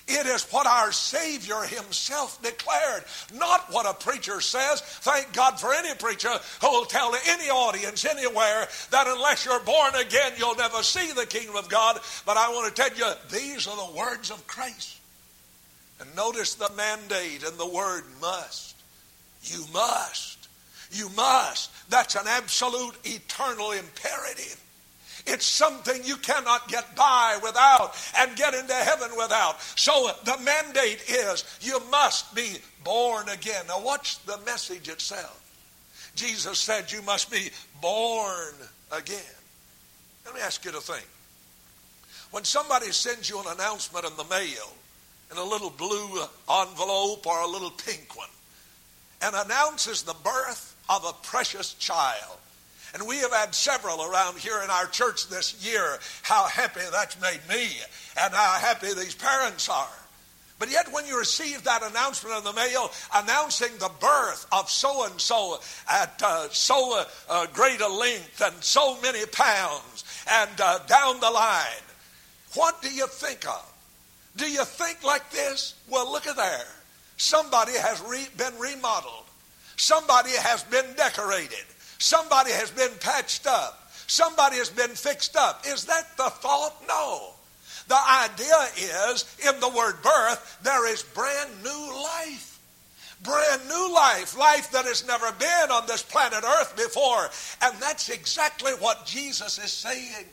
It 0.09 0.25
is 0.25 0.43
what 0.51 0.65
our 0.65 0.91
Savior 0.91 1.61
Himself 1.61 2.41
declared, 2.41 3.03
not 3.33 3.71
what 3.71 3.85
a 3.85 3.93
preacher 3.93 4.41
says. 4.41 4.81
Thank 4.81 5.33
God 5.33 5.59
for 5.59 5.71
any 5.71 5.93
preacher 5.95 6.31
who 6.61 6.71
will 6.71 6.85
tell 6.85 7.15
any 7.27 7.49
audience 7.49 8.05
anywhere 8.05 8.67
that 8.89 9.07
unless 9.07 9.45
you're 9.45 9.59
born 9.59 9.93
again, 9.95 10.33
you'll 10.37 10.55
never 10.55 10.81
see 10.81 11.11
the 11.11 11.27
kingdom 11.27 11.55
of 11.55 11.69
God. 11.69 11.99
But 12.25 12.37
I 12.37 12.49
want 12.49 12.75
to 12.75 12.81
tell 12.81 12.97
you, 12.97 13.13
these 13.31 13.67
are 13.67 13.87
the 13.87 13.97
words 13.97 14.31
of 14.31 14.45
Christ. 14.47 14.97
And 15.99 16.15
notice 16.15 16.55
the 16.55 16.71
mandate 16.75 17.43
and 17.43 17.57
the 17.57 17.69
word 17.69 18.03
must. 18.19 18.75
You 19.43 19.63
must. 19.71 20.47
You 20.91 21.09
must. 21.09 21.71
That's 21.89 22.15
an 22.15 22.25
absolute 22.27 22.95
eternal 23.03 23.71
imperative. 23.71 24.59
It's 25.29 25.45
something 25.45 26.03
you 26.03 26.17
cannot 26.17 26.67
get 26.67 26.95
by 26.95 27.37
without 27.43 27.95
and 28.17 28.35
get 28.35 28.55
into 28.55 28.73
heaven 28.73 29.11
without. 29.15 29.61
So 29.61 30.09
the 30.25 30.37
mandate 30.39 31.03
is 31.07 31.45
you 31.61 31.79
must 31.91 32.33
be 32.33 32.57
born 32.83 33.29
again. 33.29 33.65
Now, 33.67 33.79
watch 33.79 34.23
the 34.25 34.39
message 34.45 34.89
itself. 34.89 35.35
Jesus 36.15 36.57
said 36.57 36.91
you 36.91 37.03
must 37.03 37.31
be 37.31 37.49
born 37.79 38.55
again. 38.91 39.19
Let 40.25 40.33
me 40.33 40.41
ask 40.41 40.65
you 40.65 40.71
to 40.71 40.81
think. 40.81 41.07
When 42.31 42.43
somebody 42.43 42.91
sends 42.91 43.29
you 43.29 43.39
an 43.39 43.45
announcement 43.47 44.05
in 44.05 44.15
the 44.17 44.25
mail, 44.25 44.73
in 45.31 45.37
a 45.37 45.43
little 45.43 45.69
blue 45.69 46.23
envelope 46.49 47.25
or 47.27 47.39
a 47.41 47.47
little 47.47 47.71
pink 47.71 48.17
one, 48.17 48.29
and 49.21 49.35
announces 49.35 50.01
the 50.01 50.15
birth 50.23 50.75
of 50.89 51.05
a 51.05 51.13
precious 51.25 51.73
child, 51.75 52.37
and 52.93 53.07
we 53.07 53.17
have 53.17 53.31
had 53.31 53.53
several 53.53 54.03
around 54.03 54.37
here 54.37 54.61
in 54.63 54.69
our 54.69 54.87
church 54.87 55.27
this 55.29 55.65
year. 55.65 55.99
How 56.21 56.47
happy 56.47 56.81
that's 56.91 57.19
made 57.21 57.41
me, 57.47 57.67
and 58.19 58.33
how 58.33 58.59
happy 58.59 58.93
these 58.93 59.15
parents 59.15 59.69
are. 59.69 59.87
But 60.59 60.69
yet, 60.69 60.91
when 60.91 61.05
you 61.05 61.17
receive 61.17 61.63
that 61.63 61.83
announcement 61.83 62.37
in 62.37 62.43
the 62.43 62.53
mail 62.53 62.91
announcing 63.15 63.71
the 63.79 63.91
birth 64.01 64.45
of 64.51 64.69
so 64.69 65.05
and 65.05 65.19
so 65.19 65.59
at 65.89 66.21
uh, 66.21 66.49
so 66.49 67.05
uh, 67.29 67.45
great 67.53 67.79
a 67.79 67.87
length 67.87 68.41
and 68.41 68.61
so 68.61 68.99
many 69.01 69.25
pounds 69.27 70.03
and 70.29 70.51
uh, 70.59 70.79
down 70.79 71.21
the 71.21 71.29
line, 71.29 71.83
what 72.55 72.81
do 72.81 72.91
you 72.93 73.07
think 73.07 73.47
of? 73.47 73.73
Do 74.35 74.51
you 74.51 74.65
think 74.65 75.01
like 75.03 75.31
this? 75.31 75.75
Well, 75.89 76.11
look 76.11 76.27
at 76.27 76.35
there. 76.35 76.67
Somebody 77.15 77.73
has 77.73 78.01
re- 78.01 78.27
been 78.37 78.57
remodeled, 78.59 79.25
somebody 79.77 80.31
has 80.31 80.63
been 80.63 80.93
decorated. 80.97 81.65
Somebody 81.99 82.51
has 82.51 82.71
been 82.71 82.91
patched 82.99 83.45
up. 83.45 83.91
Somebody 84.07 84.55
has 84.55 84.69
been 84.69 84.91
fixed 84.91 85.35
up. 85.35 85.63
Is 85.67 85.85
that 85.85 86.17
the 86.17 86.29
thought? 86.29 86.75
No. 86.87 87.33
The 87.87 87.97
idea 87.97 88.55
is 89.11 89.37
in 89.47 89.59
the 89.59 89.69
word 89.69 90.01
birth, 90.01 90.59
there 90.63 90.91
is 90.91 91.03
brand 91.03 91.49
new 91.63 91.93
life. 92.03 92.59
Brand 93.21 93.67
new 93.67 93.93
life, 93.93 94.37
life 94.37 94.71
that 94.71 94.85
has 94.85 95.05
never 95.05 95.29
been 95.33 95.71
on 95.71 95.85
this 95.87 96.01
planet 96.01 96.43
Earth 96.43 96.75
before. 96.75 97.29
And 97.61 97.77
that's 97.81 98.09
exactly 98.09 98.71
what 98.73 99.05
Jesus 99.05 99.57
is 99.57 99.71
saying. 99.71 100.25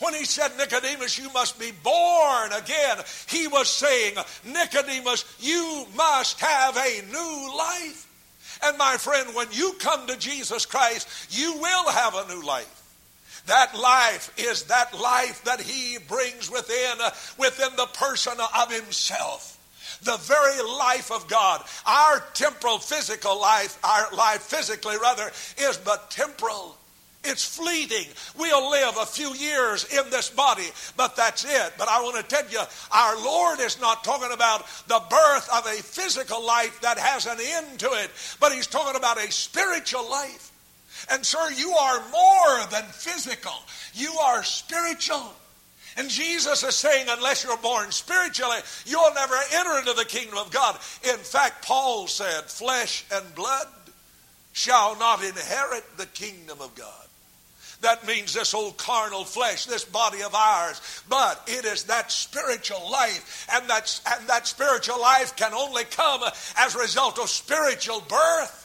When 0.00 0.14
he 0.14 0.24
said, 0.24 0.56
Nicodemus, 0.56 1.18
you 1.18 1.32
must 1.32 1.58
be 1.58 1.72
born 1.82 2.52
again, 2.52 2.98
he 3.28 3.48
was 3.48 3.68
saying, 3.68 4.14
Nicodemus, 4.46 5.24
you 5.40 5.86
must 5.96 6.38
have 6.40 6.76
a 6.76 7.02
new 7.10 7.56
life. 7.58 8.07
And 8.62 8.78
my 8.78 8.96
friend, 8.96 9.34
when 9.34 9.48
you 9.52 9.74
come 9.78 10.06
to 10.06 10.16
Jesus 10.16 10.66
Christ, 10.66 11.08
you 11.30 11.54
will 11.54 11.90
have 11.90 12.14
a 12.14 12.28
new 12.28 12.44
life. 12.44 12.74
That 13.46 13.78
life 13.78 14.32
is 14.36 14.64
that 14.64 14.98
life 14.98 15.44
that 15.44 15.60
he 15.60 15.98
brings 16.06 16.50
within, 16.50 17.00
uh, 17.02 17.10
within 17.38 17.74
the 17.76 17.86
person 17.86 18.34
of 18.56 18.70
himself. 18.72 19.54
the 20.02 20.16
very 20.18 20.62
life 20.62 21.10
of 21.10 21.26
God. 21.26 21.64
Our 21.84 22.20
temporal 22.34 22.78
physical 22.78 23.40
life, 23.40 23.78
our 23.82 24.14
life 24.14 24.42
physically 24.42 24.96
rather, 24.96 25.28
is 25.58 25.76
but 25.76 26.10
temporal. 26.10 26.77
It's 27.24 27.44
fleeting. 27.44 28.06
We'll 28.38 28.70
live 28.70 28.96
a 28.96 29.04
few 29.04 29.34
years 29.34 29.84
in 29.92 30.08
this 30.10 30.30
body, 30.30 30.66
but 30.96 31.16
that's 31.16 31.44
it. 31.44 31.72
But 31.76 31.88
I 31.88 32.00
want 32.00 32.16
to 32.16 32.22
tell 32.22 32.48
you, 32.48 32.60
our 32.92 33.16
Lord 33.16 33.60
is 33.60 33.80
not 33.80 34.04
talking 34.04 34.32
about 34.32 34.66
the 34.86 35.02
birth 35.10 35.48
of 35.52 35.66
a 35.66 35.82
physical 35.82 36.44
life 36.44 36.80
that 36.82 36.96
has 36.96 37.26
an 37.26 37.38
end 37.40 37.80
to 37.80 37.90
it, 37.92 38.10
but 38.38 38.52
He's 38.52 38.68
talking 38.68 38.96
about 38.96 39.18
a 39.18 39.30
spiritual 39.32 40.08
life. 40.08 40.52
And, 41.10 41.24
sir, 41.26 41.50
you 41.56 41.72
are 41.72 42.02
more 42.10 42.66
than 42.70 42.84
physical, 42.84 43.54
you 43.94 44.12
are 44.12 44.44
spiritual. 44.44 45.34
And 45.96 46.08
Jesus 46.08 46.62
is 46.62 46.76
saying, 46.76 47.06
unless 47.10 47.42
you're 47.42 47.56
born 47.56 47.90
spiritually, 47.90 48.58
you'll 48.86 49.12
never 49.14 49.34
enter 49.52 49.78
into 49.78 49.94
the 49.94 50.04
kingdom 50.04 50.38
of 50.38 50.52
God. 50.52 50.76
In 51.02 51.16
fact, 51.16 51.64
Paul 51.64 52.06
said, 52.06 52.44
flesh 52.44 53.04
and 53.12 53.34
blood 53.34 53.66
shall 54.52 54.96
not 54.96 55.24
inherit 55.24 55.84
the 55.96 56.06
kingdom 56.06 56.60
of 56.60 56.72
God. 56.76 57.07
That 57.80 58.06
means 58.06 58.34
this 58.34 58.54
old 58.54 58.76
carnal 58.76 59.24
flesh, 59.24 59.66
this 59.66 59.84
body 59.84 60.22
of 60.22 60.34
ours. 60.34 61.02
But 61.08 61.42
it 61.46 61.64
is 61.64 61.84
that 61.84 62.10
spiritual 62.10 62.90
life. 62.90 63.46
And 63.52 63.68
that, 63.70 64.00
and 64.10 64.28
that 64.28 64.46
spiritual 64.48 65.00
life 65.00 65.36
can 65.36 65.54
only 65.54 65.84
come 65.84 66.22
as 66.56 66.74
a 66.74 66.78
result 66.78 67.18
of 67.18 67.28
spiritual 67.30 68.00
birth. 68.00 68.64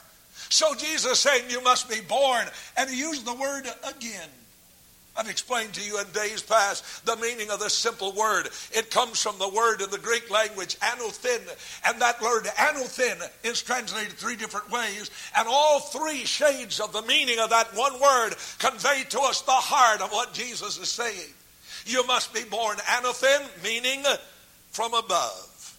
So 0.50 0.74
Jesus 0.74 1.20
saying 1.20 1.48
you 1.48 1.62
must 1.62 1.88
be 1.88 2.00
born. 2.00 2.46
And 2.76 2.90
he 2.90 2.98
used 2.98 3.24
the 3.24 3.34
word 3.34 3.66
again. 3.84 4.28
I've 5.16 5.28
explained 5.30 5.74
to 5.74 5.84
you 5.84 6.00
in 6.00 6.06
days 6.08 6.42
past 6.42 7.06
the 7.06 7.16
meaning 7.16 7.50
of 7.50 7.60
this 7.60 7.72
simple 7.72 8.12
word. 8.12 8.48
It 8.72 8.90
comes 8.90 9.22
from 9.22 9.38
the 9.38 9.48
word 9.48 9.80
in 9.80 9.90
the 9.90 9.98
Greek 9.98 10.28
language, 10.28 10.76
anothen. 10.80 11.40
And 11.86 12.00
that 12.00 12.20
word 12.20 12.44
anothen 12.44 13.22
is 13.44 13.62
translated 13.62 14.14
three 14.14 14.34
different 14.34 14.70
ways. 14.72 15.10
And 15.36 15.46
all 15.48 15.80
three 15.80 16.24
shades 16.24 16.80
of 16.80 16.92
the 16.92 17.02
meaning 17.02 17.38
of 17.38 17.50
that 17.50 17.74
one 17.74 18.00
word 18.00 18.34
convey 18.58 19.04
to 19.10 19.20
us 19.20 19.42
the 19.42 19.52
heart 19.52 20.00
of 20.00 20.10
what 20.10 20.34
Jesus 20.34 20.78
is 20.78 20.88
saying. 20.88 21.32
You 21.86 22.04
must 22.06 22.34
be 22.34 22.42
born 22.44 22.78
anothen, 22.78 23.62
meaning 23.62 24.02
from 24.70 24.94
above. 24.94 25.78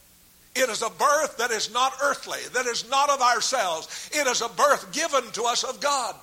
It 0.55 0.69
is 0.69 0.81
a 0.81 0.89
birth 0.89 1.37
that 1.37 1.51
is 1.51 1.73
not 1.73 1.93
earthly, 2.01 2.39
that 2.53 2.65
is 2.65 2.89
not 2.89 3.09
of 3.09 3.21
ourselves. 3.21 4.09
It 4.13 4.25
is 4.27 4.41
a 4.41 4.47
birth 4.47 4.93
given 4.93 5.29
to 5.33 5.43
us 5.43 5.65
of 5.65 5.81
God. 5.81 6.15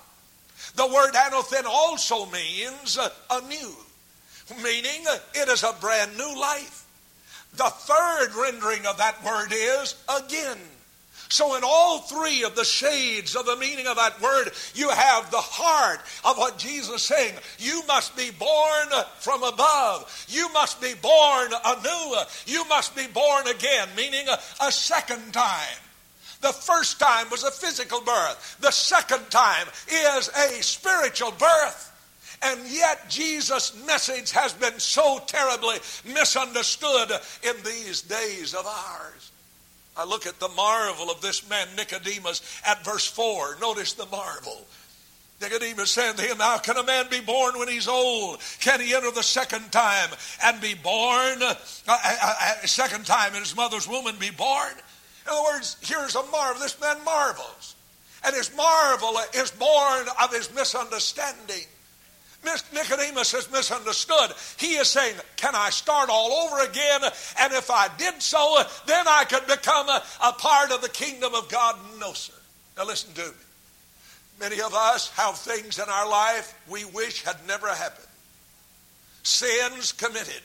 The 0.76 0.86
word 0.86 1.12
anothen 1.14 1.64
also 1.64 2.26
means 2.26 2.98
uh, 2.98 3.10
anew, 3.30 3.74
meaning 4.62 5.04
uh, 5.08 5.18
it 5.34 5.48
is 5.48 5.62
a 5.62 5.74
brand 5.80 6.16
new 6.16 6.40
life. 6.40 6.86
The 7.56 7.64
third 7.64 8.34
rendering 8.34 8.86
of 8.86 8.96
that 8.98 9.22
word 9.24 9.52
is 9.52 9.94
again. 10.08 10.58
So, 11.28 11.56
in 11.56 11.62
all 11.64 12.00
three 12.00 12.44
of 12.44 12.56
the 12.56 12.64
shades 12.64 13.36
of 13.36 13.46
the 13.46 13.56
meaning 13.56 13.86
of 13.86 13.96
that 13.96 14.20
word, 14.20 14.50
you 14.74 14.90
have 14.90 15.30
the 15.30 15.38
heart 15.38 16.00
of 16.26 16.36
what 16.36 16.58
Jesus 16.58 16.96
is 16.96 17.02
saying. 17.02 17.34
You 17.58 17.82
must 17.88 18.14
be 18.14 18.30
born 18.38 18.88
from 19.18 19.42
above. 19.42 20.26
You 20.28 20.52
must 20.52 20.82
be 20.82 20.92
born 21.00 21.50
anew. 21.64 22.16
You 22.44 22.66
must 22.68 22.94
be 22.94 23.06
born 23.06 23.48
again, 23.48 23.88
meaning 23.96 24.28
a, 24.28 24.38
a 24.66 24.70
second 24.70 25.32
time. 25.32 25.78
The 26.42 26.52
first 26.52 26.98
time 26.98 27.30
was 27.30 27.44
a 27.44 27.50
physical 27.50 28.00
birth. 28.00 28.56
The 28.60 28.72
second 28.72 29.30
time 29.30 29.68
is 29.88 30.28
a 30.28 30.62
spiritual 30.62 31.30
birth. 31.30 31.88
And 32.42 32.60
yet 32.66 33.08
Jesus' 33.08 33.72
message 33.86 34.32
has 34.32 34.52
been 34.52 34.78
so 34.80 35.20
terribly 35.26 35.76
misunderstood 36.04 37.12
in 37.44 37.54
these 37.64 38.02
days 38.02 38.54
of 38.54 38.66
ours. 38.66 39.30
I 39.96 40.04
look 40.04 40.26
at 40.26 40.40
the 40.40 40.48
marvel 40.48 41.10
of 41.10 41.20
this 41.20 41.48
man 41.48 41.68
Nicodemus 41.76 42.42
at 42.66 42.84
verse 42.84 43.06
4. 43.06 43.58
Notice 43.60 43.92
the 43.92 44.06
marvel. 44.06 44.66
Nicodemus 45.40 45.90
said 45.90 46.16
to 46.16 46.22
him, 46.22 46.38
How 46.38 46.58
can 46.58 46.76
a 46.76 46.82
man 46.82 47.06
be 47.10 47.20
born 47.20 47.58
when 47.58 47.68
he's 47.68 47.88
old? 47.88 48.40
Can 48.60 48.80
he 48.80 48.94
enter 48.94 49.10
the 49.10 49.22
second 49.22 49.70
time 49.70 50.10
and 50.44 50.60
be 50.60 50.74
born? 50.74 51.42
Uh, 51.42 51.54
uh, 51.86 51.98
uh, 52.06 52.66
second 52.66 53.06
time 53.06 53.34
in 53.34 53.40
his 53.40 53.54
mother's 53.54 53.86
womb 53.86 54.06
and 54.06 54.18
be 54.18 54.30
born? 54.30 54.72
In 55.26 55.32
other 55.32 55.42
words, 55.42 55.76
here's 55.80 56.14
a 56.14 56.22
marvel. 56.24 56.60
This 56.60 56.80
man 56.80 57.02
marvels. 57.04 57.76
And 58.24 58.34
his 58.34 58.54
marvel 58.56 59.16
is 59.34 59.50
born 59.50 60.06
of 60.22 60.32
his 60.32 60.52
misunderstanding. 60.54 61.64
Nicodemus 62.72 63.34
is 63.34 63.50
misunderstood. 63.52 64.32
He 64.56 64.74
is 64.74 64.88
saying, 64.88 65.14
Can 65.36 65.54
I 65.54 65.70
start 65.70 66.08
all 66.10 66.32
over 66.32 66.64
again? 66.64 67.00
And 67.38 67.52
if 67.52 67.70
I 67.70 67.88
did 67.98 68.20
so, 68.20 68.62
then 68.86 69.06
I 69.06 69.24
could 69.24 69.46
become 69.46 69.88
a, 69.88 70.02
a 70.24 70.32
part 70.32 70.72
of 70.72 70.82
the 70.82 70.88
kingdom 70.88 71.34
of 71.34 71.48
God? 71.48 71.76
No, 72.00 72.12
sir. 72.12 72.32
Now 72.76 72.86
listen 72.86 73.12
to 73.14 73.26
me. 73.26 73.34
Many 74.40 74.60
of 74.60 74.74
us 74.74 75.10
have 75.10 75.36
things 75.36 75.78
in 75.78 75.88
our 75.88 76.08
life 76.08 76.58
we 76.68 76.84
wish 76.84 77.22
had 77.22 77.36
never 77.46 77.68
happened. 77.68 78.08
Sins 79.22 79.92
committed 79.92 80.42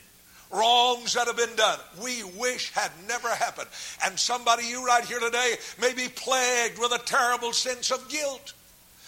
wrongs 0.52 1.14
that 1.14 1.28
have 1.28 1.38
been 1.38 1.56
done 1.56 1.80
we 2.02 2.24
wish 2.24 2.72
had 2.72 2.92
never 3.08 3.30
happened. 3.30 3.68
And 4.06 4.18
somebody, 4.18 4.66
you 4.66 4.86
right 4.86 5.04
here 5.04 5.20
today, 5.20 5.56
may 5.82 5.94
be 5.94 6.08
plagued 6.10 6.80
with 6.80 6.92
a 6.92 7.00
terrible 7.00 7.54
sense 7.54 7.92
of 7.92 8.08
guilt. 8.10 8.54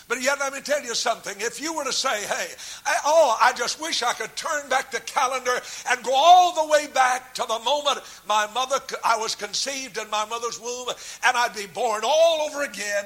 But 0.10 0.24
yet, 0.24 0.40
let 0.40 0.54
me 0.54 0.60
tell 0.62 0.84
you 0.84 0.96
something. 0.96 1.36
If 1.38 1.62
you 1.62 1.76
were 1.76 1.84
to 1.84 1.94
say, 1.94 2.24
hey, 2.26 2.48
I, 2.84 2.96
oh, 3.06 3.38
I 3.40 3.54
just 3.54 3.80
wish 3.80 4.02
I 4.02 4.14
could 4.14 4.36
turn 4.36 4.68
back 4.68 4.90
the 4.90 5.02
calendar 5.02 5.54
and 5.92 6.04
go 6.04 6.12
all 6.16 6.66
the 6.66 6.72
way 6.72 6.88
back 6.88 7.36
to 7.36 7.46
the 7.48 7.60
moment 7.60 8.00
my 8.28 8.48
mother, 8.52 8.78
I 9.06 9.18
was 9.18 9.36
conceived 9.36 10.00
in 10.00 10.10
my 10.10 10.26
mother's 10.26 10.60
womb, 10.60 10.90
and 11.28 11.38
I'd 11.38 11.54
be 11.56 11.68
born 11.68 12.02
all 12.04 12.50
over 12.50 12.64
again, 12.64 13.06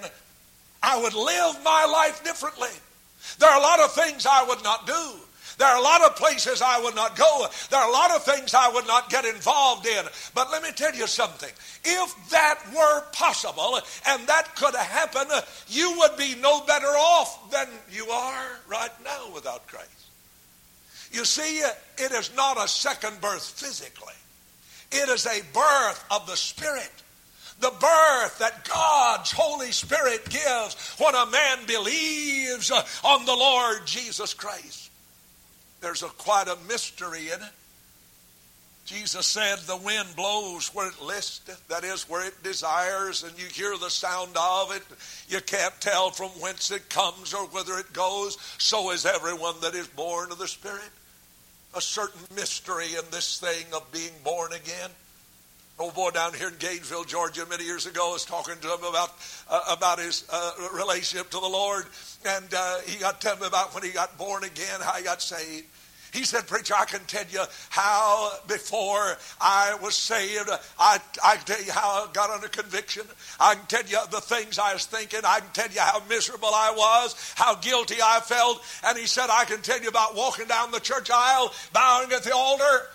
I 0.82 1.02
would 1.02 1.14
live 1.14 1.62
my 1.64 1.86
life 1.86 2.24
differently. 2.24 2.70
There 3.38 3.50
are 3.50 3.60
a 3.60 3.62
lot 3.62 3.82
of 3.82 3.92
things 3.92 4.26
I 4.26 4.46
would 4.46 4.64
not 4.64 4.88
do. 4.88 5.12
There 5.58 5.68
are 5.68 5.78
a 5.78 5.82
lot 5.82 6.04
of 6.04 6.16
places 6.16 6.62
I 6.62 6.82
would 6.82 6.96
not 6.96 7.16
go. 7.16 7.48
There 7.70 7.80
are 7.80 7.90
a 7.90 7.92
lot 7.92 8.12
of 8.12 8.24
things 8.24 8.54
I 8.54 8.70
would 8.70 8.88
not 8.88 9.10
get 9.10 9.26
involved 9.26 9.86
in. 9.86 10.06
But 10.34 10.52
let 10.52 10.64
me 10.64 10.70
tell 10.72 10.94
you 10.94 11.08
something. 11.08 11.52
If 11.84 12.30
that 12.30 12.60
were 12.76 13.02
possible 13.12 13.80
and 14.08 14.28
that 14.28 14.56
could 14.56 14.76
happen, 14.76 15.28
you 15.68 15.98
would 16.00 16.18
be 16.18 16.36
no 16.36 16.62
better 16.66 16.88
off 16.88 17.52
than 17.52 17.68
you 17.92 18.08
are 18.10 18.48
right 18.68 18.92
now 19.04 19.32
without 19.34 19.68
Christ. 19.68 19.90
You 21.12 21.26
see, 21.26 21.60
it 21.60 22.12
is 22.12 22.36
not 22.36 22.58
a 22.58 22.68
second 22.68 23.22
birth 23.22 23.48
physically. 23.48 24.14
It 24.92 25.10
is 25.10 25.26
a 25.26 25.42
birth 25.54 26.04
of 26.12 26.26
the 26.28 26.38
Spirit 26.38 26.92
the 27.60 27.70
birth 27.70 28.40
that 28.40 28.68
God's 28.68 29.32
Holy 29.32 29.72
Spirit 29.72 30.30
gives 30.30 30.96
when 30.98 31.16
a 31.16 31.26
man 31.28 31.60
believes 31.66 32.72
on 33.04 33.26
the 33.26 33.36
Lord 33.36 33.86
Jesus 33.86 34.34
Christ. 34.34 34.92
There's 35.84 36.02
a, 36.02 36.08
quite 36.08 36.48
a 36.48 36.58
mystery 36.68 37.28
in 37.28 37.42
it. 37.42 37.52
Jesus 38.86 39.28
said, 39.28 39.60
The 39.60 39.76
wind 39.78 40.16
blows 40.16 40.74
where 40.74 40.88
it 40.88 41.02
listeth, 41.02 41.68
that 41.68 41.84
is, 41.84 42.10
where 42.10 42.26
it 42.26 42.42
desires, 42.42 43.24
and 43.24 43.38
you 43.38 43.46
hear 43.46 43.78
the 43.78 43.90
sound 43.90 44.32
of 44.40 44.74
it. 44.74 44.82
You 45.28 45.42
can't 45.42 45.74
tell 45.82 46.10
from 46.10 46.30
whence 46.42 46.72
it 46.72 46.90
comes 46.90 47.34
or 47.34 47.48
whither 47.48 47.78
it 47.80 47.92
goes. 47.92 48.38
So 48.60 48.92
is 48.92 49.06
everyone 49.06 49.56
that 49.62 49.76
is 49.76 49.88
born 49.88 50.32
of 50.32 50.38
the 50.38 50.48
Spirit. 50.48 50.90
A 51.76 51.82
certain 51.82 52.22
mystery 52.34 52.88
in 52.96 53.04
this 53.12 53.40
thing 53.40 53.66
of 53.74 53.92
being 53.92 54.14
born 54.24 54.54
again. 54.54 54.90
Old 55.80 55.96
boy 55.96 56.12
down 56.12 56.34
here 56.34 56.50
in 56.50 56.56
Gainesville, 56.60 57.04
Georgia, 57.06 57.46
many 57.50 57.66
years 57.66 57.88
ago, 57.88 58.12
was 58.12 58.26
talking 58.26 58.56
to 58.62 58.68
him 58.68 58.84
about 58.84 59.12
uh, 59.50 59.62
about 59.72 59.98
his 59.98 60.24
uh, 60.32 60.52
relationship 60.72 61.32
to 61.32 61.40
the 61.40 61.48
Lord, 61.48 61.86
and 62.26 62.46
uh, 62.56 62.78
he 62.86 63.00
got 63.00 63.20
telling 63.20 63.42
me 63.42 63.48
about 63.48 63.74
when 63.74 63.84
he 63.84 63.90
got 63.90 64.16
born 64.16 64.44
again, 64.44 64.82
how 64.82 64.94
he 64.94 65.04
got 65.04 65.20
saved. 65.20 65.66
He 66.14 66.24
said, 66.24 66.46
Preacher, 66.46 66.76
I 66.78 66.86
can 66.86 67.02
tell 67.08 67.26
you 67.32 67.44
how 67.70 68.32
before 68.48 69.18
I 69.42 69.76
was 69.82 69.96
saved, 69.96 70.48
I, 70.80 71.00
I 71.24 71.36
can 71.38 71.46
tell 71.46 71.64
you 71.64 71.72
how 71.72 72.06
I 72.06 72.08
got 72.14 72.30
under 72.30 72.48
conviction. 72.48 73.04
I 73.40 73.56
can 73.56 73.66
tell 73.66 73.84
you 73.86 73.98
the 74.12 74.22
things 74.22 74.60
I 74.60 74.74
was 74.74 74.86
thinking. 74.86 75.22
I 75.26 75.40
can 75.40 75.50
tell 75.54 75.72
you 75.72 75.82
how 75.82 76.04
miserable 76.08 76.52
I 76.54 76.72
was, 76.78 77.34
how 77.36 77.56
guilty 77.56 77.96
I 78.04 78.20
felt. 78.20 78.62
And 78.86 78.96
he 78.96 79.08
said, 79.08 79.28
I 79.32 79.46
can 79.46 79.62
tell 79.62 79.82
you 79.82 79.90
about 79.90 80.16
walking 80.16 80.46
down 80.46 80.70
the 80.70 80.80
church 80.80 81.10
aisle, 81.12 81.52
bowing 81.74 82.12
at 82.12 82.24
the 82.24 82.36
altar, 82.36 82.88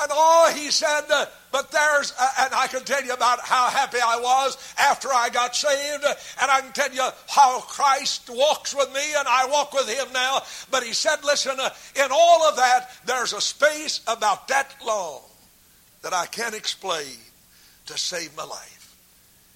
and 0.00 0.10
oh, 0.10 0.52
he 0.56 0.70
said, 0.70 1.02
but 1.50 1.70
there's, 1.70 2.12
uh, 2.18 2.28
and 2.40 2.54
I 2.54 2.66
can 2.66 2.82
tell 2.82 3.04
you 3.04 3.12
about 3.12 3.40
how 3.40 3.68
happy 3.68 3.98
I 4.02 4.18
was 4.18 4.56
after 4.78 5.08
I 5.08 5.28
got 5.28 5.54
saved, 5.54 6.04
and 6.04 6.50
I 6.50 6.60
can 6.62 6.72
tell 6.72 6.92
you 6.92 7.06
how 7.28 7.60
Christ 7.60 8.30
walks 8.30 8.74
with 8.74 8.92
me, 8.94 9.02
and 9.16 9.28
I 9.28 9.46
walk 9.46 9.72
with 9.74 9.88
him 9.88 10.12
now. 10.12 10.40
But 10.70 10.82
he 10.82 10.94
said, 10.94 11.24
listen, 11.24 11.56
uh, 11.58 11.70
in 11.94 12.08
all 12.10 12.48
of 12.48 12.56
that, 12.56 12.90
there's 13.04 13.34
a 13.34 13.40
space 13.40 14.00
about 14.06 14.48
that 14.48 14.74
long 14.84 15.20
that 16.02 16.14
I 16.14 16.26
can't 16.26 16.54
explain 16.54 17.18
to 17.86 17.98
save 17.98 18.36
my 18.36 18.44
life. 18.44 18.96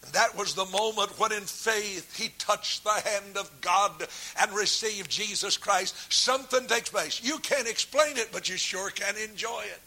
And 0.05 0.13
that 0.13 0.37
was 0.37 0.55
the 0.55 0.67
moment 0.67 1.19
when, 1.19 1.33
in 1.33 1.43
faith, 1.43 2.17
he 2.17 2.29
touched 2.39 2.85
the 2.85 2.91
hand 2.91 3.37
of 3.37 3.51
God 3.61 4.07
and 4.41 4.53
received 4.53 5.11
Jesus 5.11 5.57
Christ. 5.57 6.13
Something 6.13 6.67
takes 6.67 6.91
place. 6.91 7.21
You 7.25 7.39
can't 7.39 7.69
explain 7.69 8.17
it, 8.17 8.29
but 8.33 8.49
you 8.49 8.57
sure 8.57 8.91
can 8.91 9.17
enjoy 9.17 9.63
it. 9.63 9.81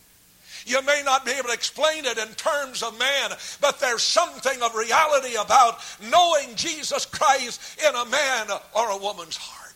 You 0.66 0.82
may 0.84 1.02
not 1.06 1.26
be 1.26 1.32
able 1.32 1.50
to 1.50 1.54
explain 1.54 2.06
it 2.06 2.18
in 2.18 2.28
terms 2.36 2.84
of 2.84 2.98
man, 3.00 3.32
but 3.62 3.80
there's 3.80 4.04
something 4.04 4.62
of 4.62 4.76
reality 4.76 5.36
about 5.36 5.80
knowing 6.10 6.56
Jesus 6.56 7.06
Christ 7.06 7.80
in 7.88 7.96
a 7.96 8.06
man 8.06 8.48
or 8.76 8.92
a 8.92 8.98
woman's 8.98 9.38
heart. 9.38 9.74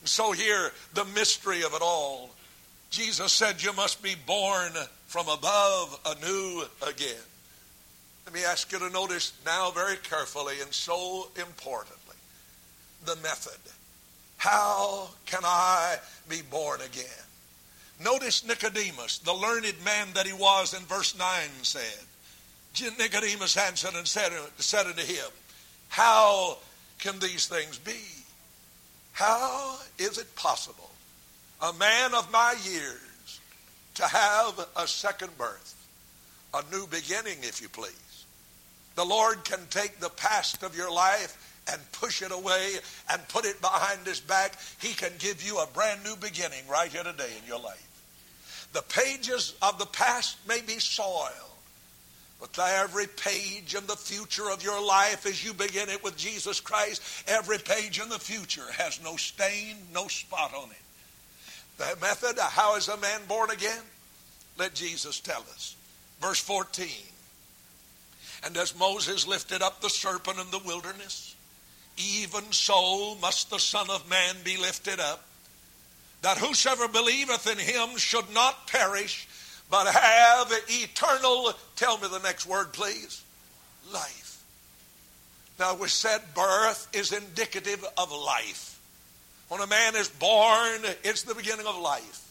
And 0.00 0.08
so 0.08 0.32
here, 0.32 0.72
the 0.94 1.04
mystery 1.06 1.62
of 1.62 1.74
it 1.74 1.82
all. 1.82 2.30
Jesus 2.90 3.32
said, 3.32 3.62
You 3.62 3.72
must 3.72 4.02
be 4.02 4.14
born 4.26 4.72
from 5.06 5.28
above 5.28 5.98
anew 6.06 6.64
again. 6.86 7.22
Let 8.24 8.34
me 8.34 8.44
ask 8.44 8.70
you 8.72 8.78
to 8.78 8.90
notice 8.90 9.32
now 9.46 9.70
very 9.70 9.96
carefully 9.96 10.60
and 10.60 10.72
so 10.72 11.28
importantly 11.36 12.16
the 13.04 13.16
method. 13.16 13.58
How 14.36 15.08
can 15.26 15.40
I 15.44 15.96
be 16.28 16.42
born 16.42 16.80
again? 16.80 17.27
Notice 18.02 18.46
Nicodemus, 18.46 19.18
the 19.18 19.32
learned 19.32 19.74
man 19.84 20.08
that 20.14 20.26
he 20.26 20.32
was 20.32 20.72
in 20.72 20.84
verse 20.84 21.18
9 21.18 21.26
said. 21.62 21.82
Nicodemus 22.98 23.56
answered 23.56 23.94
and 23.94 24.06
said, 24.06 24.30
said 24.58 24.86
unto 24.86 25.02
him, 25.02 25.26
How 25.88 26.58
can 26.98 27.18
these 27.18 27.48
things 27.48 27.78
be? 27.78 27.98
How 29.12 29.78
is 29.98 30.18
it 30.18 30.36
possible, 30.36 30.90
a 31.60 31.72
man 31.72 32.14
of 32.14 32.30
my 32.30 32.54
years, 32.64 33.40
to 33.94 34.06
have 34.06 34.64
a 34.76 34.86
second 34.86 35.36
birth, 35.36 35.74
a 36.54 36.62
new 36.70 36.86
beginning, 36.86 37.38
if 37.42 37.60
you 37.60 37.68
please? 37.68 38.24
The 38.94 39.04
Lord 39.04 39.42
can 39.44 39.60
take 39.70 39.98
the 39.98 40.10
past 40.10 40.62
of 40.62 40.76
your 40.76 40.92
life 40.92 41.62
and 41.70 41.80
push 41.92 42.22
it 42.22 42.30
away 42.30 42.74
and 43.10 43.28
put 43.28 43.44
it 43.44 43.60
behind 43.60 44.06
his 44.06 44.20
back. 44.20 44.54
He 44.80 44.94
can 44.94 45.12
give 45.18 45.42
you 45.42 45.58
a 45.58 45.66
brand 45.66 46.04
new 46.04 46.14
beginning 46.16 46.66
right 46.70 46.90
here 46.90 47.02
today 47.02 47.30
in 47.40 47.46
your 47.48 47.60
life. 47.60 47.87
The 48.72 48.82
pages 48.82 49.54
of 49.62 49.78
the 49.78 49.86
past 49.86 50.36
may 50.46 50.60
be 50.60 50.78
soiled, 50.78 51.32
but 52.40 52.56
every 52.58 53.06
page 53.06 53.74
in 53.74 53.86
the 53.86 53.96
future 53.96 54.50
of 54.50 54.62
your 54.62 54.80
life 54.84 55.26
as 55.26 55.44
you 55.44 55.54
begin 55.54 55.88
it 55.88 56.04
with 56.04 56.16
Jesus 56.16 56.60
Christ, 56.60 57.02
every 57.26 57.58
page 57.58 58.00
in 58.00 58.08
the 58.08 58.18
future 58.18 58.70
has 58.76 59.02
no 59.02 59.16
stain, 59.16 59.76
no 59.92 60.06
spot 60.08 60.52
on 60.54 60.70
it. 60.70 60.76
The 61.78 61.96
method, 62.00 62.38
how 62.38 62.76
is 62.76 62.88
a 62.88 62.96
man 62.98 63.20
born 63.26 63.50
again? 63.50 63.82
Let 64.58 64.74
Jesus 64.74 65.20
tell 65.20 65.40
us. 65.40 65.76
Verse 66.20 66.40
14. 66.40 66.88
And 68.44 68.56
as 68.56 68.78
Moses 68.78 69.26
lifted 69.26 69.62
up 69.62 69.80
the 69.80 69.90
serpent 69.90 70.38
in 70.38 70.50
the 70.50 70.60
wilderness, 70.64 71.34
even 71.96 72.52
so 72.52 73.16
must 73.16 73.50
the 73.50 73.58
Son 73.58 73.90
of 73.90 74.08
Man 74.08 74.36
be 74.44 74.56
lifted 74.56 75.00
up, 75.00 75.24
that 76.22 76.38
whosoever 76.38 76.88
believeth 76.88 77.46
in 77.46 77.58
him 77.58 77.96
should 77.96 78.32
not 78.32 78.66
perish, 78.66 79.28
but 79.70 79.86
have 79.86 80.52
eternal, 80.68 81.52
tell 81.76 81.98
me 81.98 82.08
the 82.08 82.18
next 82.20 82.46
word, 82.46 82.72
please, 82.72 83.22
life. 83.92 84.42
Now, 85.58 85.74
we 85.74 85.88
said 85.88 86.20
birth 86.34 86.88
is 86.92 87.12
indicative 87.12 87.84
of 87.96 88.12
life. 88.12 88.78
When 89.48 89.60
a 89.60 89.66
man 89.66 89.96
is 89.96 90.08
born, 90.08 90.80
it's 91.02 91.22
the 91.22 91.34
beginning 91.34 91.66
of 91.66 91.76
life. 91.78 92.24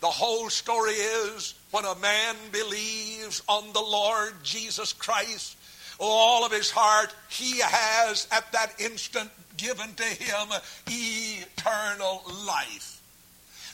The 0.00 0.06
whole 0.06 0.50
story 0.50 0.92
is 0.92 1.54
when 1.70 1.84
a 1.84 1.94
man 1.96 2.36
believes 2.50 3.42
on 3.48 3.72
the 3.72 3.80
Lord 3.80 4.32
Jesus 4.42 4.92
Christ, 4.92 5.53
all 5.98 6.44
of 6.44 6.52
his 6.52 6.70
heart, 6.70 7.14
he 7.28 7.60
has 7.60 8.26
at 8.32 8.50
that 8.52 8.72
instant 8.80 9.30
given 9.56 9.92
to 9.94 10.02
him 10.02 10.48
eternal 10.86 12.22
life. 12.46 13.00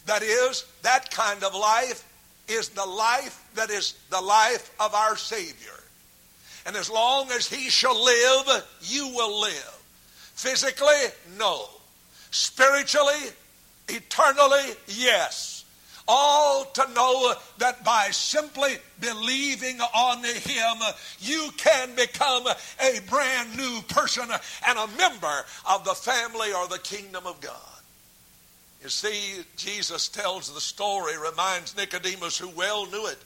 That 0.07 0.23
is, 0.23 0.65
that 0.83 1.11
kind 1.11 1.43
of 1.45 1.55
life 1.55 2.05
is 2.49 2.71
the 2.71 2.85
life 2.85 3.43
that 3.55 3.71
is 3.71 3.95
the 4.11 4.21
life 4.21 4.75
of 4.81 4.95
our 4.95 5.17
Savior. 5.17 5.71
And 6.67 6.77
as 6.77 6.91
long 6.91 7.31
as 7.31 7.49
he 7.49 7.71
shall 7.71 8.03
live, 8.03 8.65
you 8.83 9.09
will 9.09 9.41
live. 9.41 9.77
Physically, 10.35 11.07
no. 11.39 11.67
Spiritually, 12.31 13.31
eternally, 13.89 14.75
yes 14.87 15.60
all 16.13 16.65
to 16.65 16.93
know 16.93 17.35
that 17.59 17.85
by 17.85 18.09
simply 18.11 18.75
believing 18.99 19.81
on 19.81 20.25
Him, 20.25 20.77
you 21.21 21.51
can 21.57 21.95
become 21.95 22.47
a 22.49 23.01
brand 23.09 23.57
new 23.57 23.81
person 23.89 24.25
and 24.67 24.79
a 24.79 24.89
member 24.99 25.45
of 25.71 25.85
the 25.85 25.95
family 25.95 26.53
or 26.53 26.67
the 26.67 26.81
kingdom 26.81 27.27
of 27.27 27.41
God. 27.41 27.55
You 28.83 28.89
see, 28.89 29.43
Jesus 29.57 30.09
tells 30.09 30.53
the 30.53 30.61
story, 30.61 31.17
reminds 31.17 31.77
Nicodemus, 31.77 32.39
who 32.39 32.49
well 32.49 32.87
knew 32.91 33.07
it, 33.07 33.19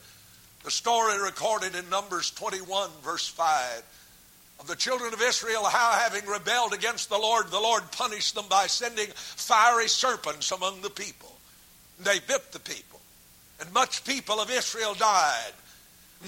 the 0.63 0.71
story 0.71 1.19
recorded 1.23 1.75
in 1.75 1.89
Numbers 1.89 2.33
21, 2.33 2.91
verse 3.03 3.27
5 3.29 3.83
of 4.61 4.67
the 4.67 4.77
children 4.77 5.13
of 5.13 5.23
Israel, 5.23 5.65
how 5.65 5.93
having 5.93 6.29
rebelled 6.29 6.75
against 6.75 7.09
the 7.09 7.19
Lord, 7.19 7.49
the 7.49 7.61
Lord 7.61 7.83
punished 7.93 8.35
them 8.35 8.47
by 8.49 8.67
sending 8.67 9.07
fiery 9.15 9.89
serpents 9.89 10.53
among 10.53 10.81
the 10.81 10.91
people. 10.91 11.34
They 12.01 12.19
bit 12.21 12.53
the 12.53 12.59
people, 12.59 13.01
and 13.61 13.73
much 13.73 14.05
people 14.05 14.41
of 14.41 14.51
Israel 14.51 14.95
died. 14.95 15.53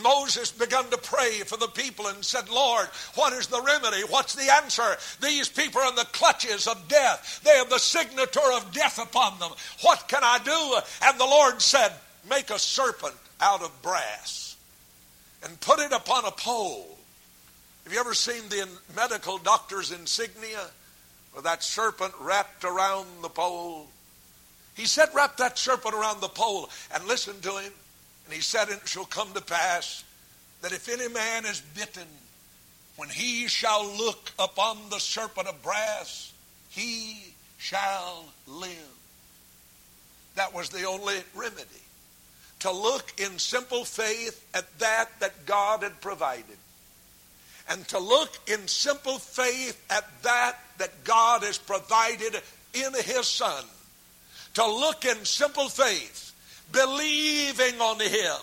Moses 0.03 0.51
began 0.51 0.85
to 0.91 0.99
pray 0.99 1.41
for 1.41 1.57
the 1.57 1.69
people 1.69 2.07
and 2.07 2.25
said, 2.25 2.49
Lord, 2.49 2.87
what 3.15 3.33
is 3.33 3.47
the 3.47 3.63
remedy? 3.63 4.03
What's 4.09 4.35
the 4.35 4.53
answer? 4.55 4.97
These 5.23 5.49
people 5.49 5.81
are 5.81 5.89
in 5.89 5.95
the 5.95 6.05
clutches 6.13 6.67
of 6.67 6.89
death. 6.89 7.41
They 7.45 7.57
have 7.57 7.71
the 7.71 7.79
signature 7.79 8.53
of 8.55 8.73
death 8.73 8.99
upon 8.99 9.39
them. 9.39 9.53
What 9.83 10.07
can 10.09 10.21
I 10.23 10.39
do? 10.45 11.07
And 11.09 11.19
the 11.19 11.25
Lord 11.25 11.63
said, 11.63 11.93
Make 12.29 12.51
a 12.51 12.59
serpent 12.59 13.15
out 13.41 13.63
of 13.63 13.83
brass 13.83 14.57
and 15.45 15.61
put 15.61 15.79
it 15.79 15.93
upon 15.93 16.25
a 16.25 16.31
pole. 16.31 16.99
Have 17.85 17.93
you 17.93 18.01
ever 18.01 18.15
seen 18.15 18.49
the 18.49 18.69
medical 18.97 19.39
doctor's 19.39 19.93
insignia 19.93 20.67
with 21.35 21.45
that 21.45 21.63
serpent 21.63 22.13
wrapped 22.21 22.65
around 22.65 23.07
the 23.23 23.29
pole? 23.29 23.87
He 24.77 24.85
said, 24.85 25.09
Wrap 25.15 25.39
that 25.39 25.59
serpent 25.59 25.95
around 25.95 26.21
the 26.21 26.29
pole 26.29 26.69
and 26.95 27.05
listen 27.07 27.41
to 27.41 27.59
him. 27.59 27.73
And 28.27 28.35
he 28.35 28.43
said, 28.43 28.69
It 28.69 28.87
shall 28.87 29.07
come 29.07 29.33
to 29.33 29.41
pass 29.41 30.05
that 30.61 30.73
if 30.73 30.89
any 30.89 31.09
man 31.09 31.47
is 31.47 31.61
bitten, 31.75 32.07
when 32.97 33.09
he 33.09 33.49
shall 33.49 33.87
look 33.87 34.33
upon 34.39 34.79
the 34.91 34.99
serpent 34.99 35.49
of 35.49 35.63
brass, 35.63 36.33
he 36.69 37.35
shall 37.59 38.27
live. 38.47 38.71
That 40.35 40.55
was 40.55 40.69
the 40.69 40.85
only 40.85 41.17
remedy. 41.35 41.65
To 42.61 42.71
look 42.71 43.19
in 43.19 43.39
simple 43.39 43.85
faith 43.85 44.47
at 44.55 44.79
that 44.79 45.09
that 45.21 45.47
God 45.47 45.83
had 45.83 46.01
provided. 46.01 46.57
And 47.69 47.87
to 47.89 47.99
look 47.99 48.31
in 48.47 48.69
simple 48.69 49.19
faith 49.19 49.83
at 49.91 50.05
that 50.23 50.59
that 50.79 51.05
God 51.05 51.43
has 51.43 51.59
provided 51.59 52.37
in 52.75 52.93
His 52.95 53.27
Son 53.27 53.65
to 54.57 54.67
look 54.67 55.05
in 55.05 55.23
simple 55.27 55.69
faith, 55.69 56.33
believing 56.73 57.79
on 57.79 58.01
Him, 58.01 58.37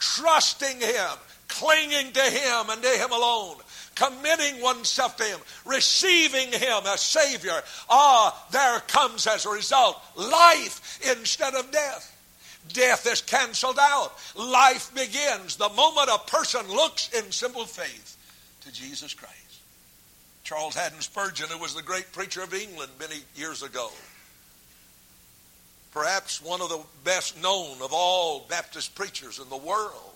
trusting 0.00 0.80
Him, 0.80 1.18
clinging 1.46 2.10
to 2.10 2.20
Him 2.20 2.68
and 2.68 2.82
to 2.82 2.88
Him 2.88 3.12
alone, 3.12 3.58
committing 3.94 4.60
oneself 4.60 5.16
to 5.18 5.22
Him, 5.22 5.38
receiving 5.64 6.48
Him 6.48 6.80
as 6.86 7.00
Savior. 7.00 7.62
Ah, 7.88 8.44
there 8.50 8.80
comes 8.88 9.28
as 9.28 9.46
a 9.46 9.50
result 9.50 10.02
life 10.16 10.98
instead 11.16 11.54
of 11.54 11.70
death. 11.70 12.08
Death 12.72 13.06
is 13.06 13.20
canceled 13.20 13.78
out. 13.80 14.12
Life 14.36 14.92
begins 14.92 15.54
the 15.54 15.68
moment 15.68 16.10
a 16.12 16.18
person 16.28 16.66
looks 16.66 17.08
in 17.12 17.30
simple 17.30 17.66
faith 17.66 18.16
to 18.62 18.72
Jesus 18.72 19.14
Christ. 19.14 19.36
Charles 20.42 20.74
Haddon 20.74 21.02
Spurgeon, 21.02 21.46
who 21.50 21.58
was 21.58 21.76
the 21.76 21.82
great 21.82 22.10
preacher 22.10 22.42
of 22.42 22.52
England 22.52 22.90
many 22.98 23.20
years 23.36 23.62
ago, 23.62 23.90
perhaps 25.92 26.42
one 26.42 26.60
of 26.60 26.68
the 26.68 26.80
best 27.04 27.40
known 27.42 27.80
of 27.82 27.92
all 27.92 28.46
Baptist 28.48 28.94
preachers 28.94 29.38
in 29.38 29.48
the 29.48 29.56
world. 29.56 30.12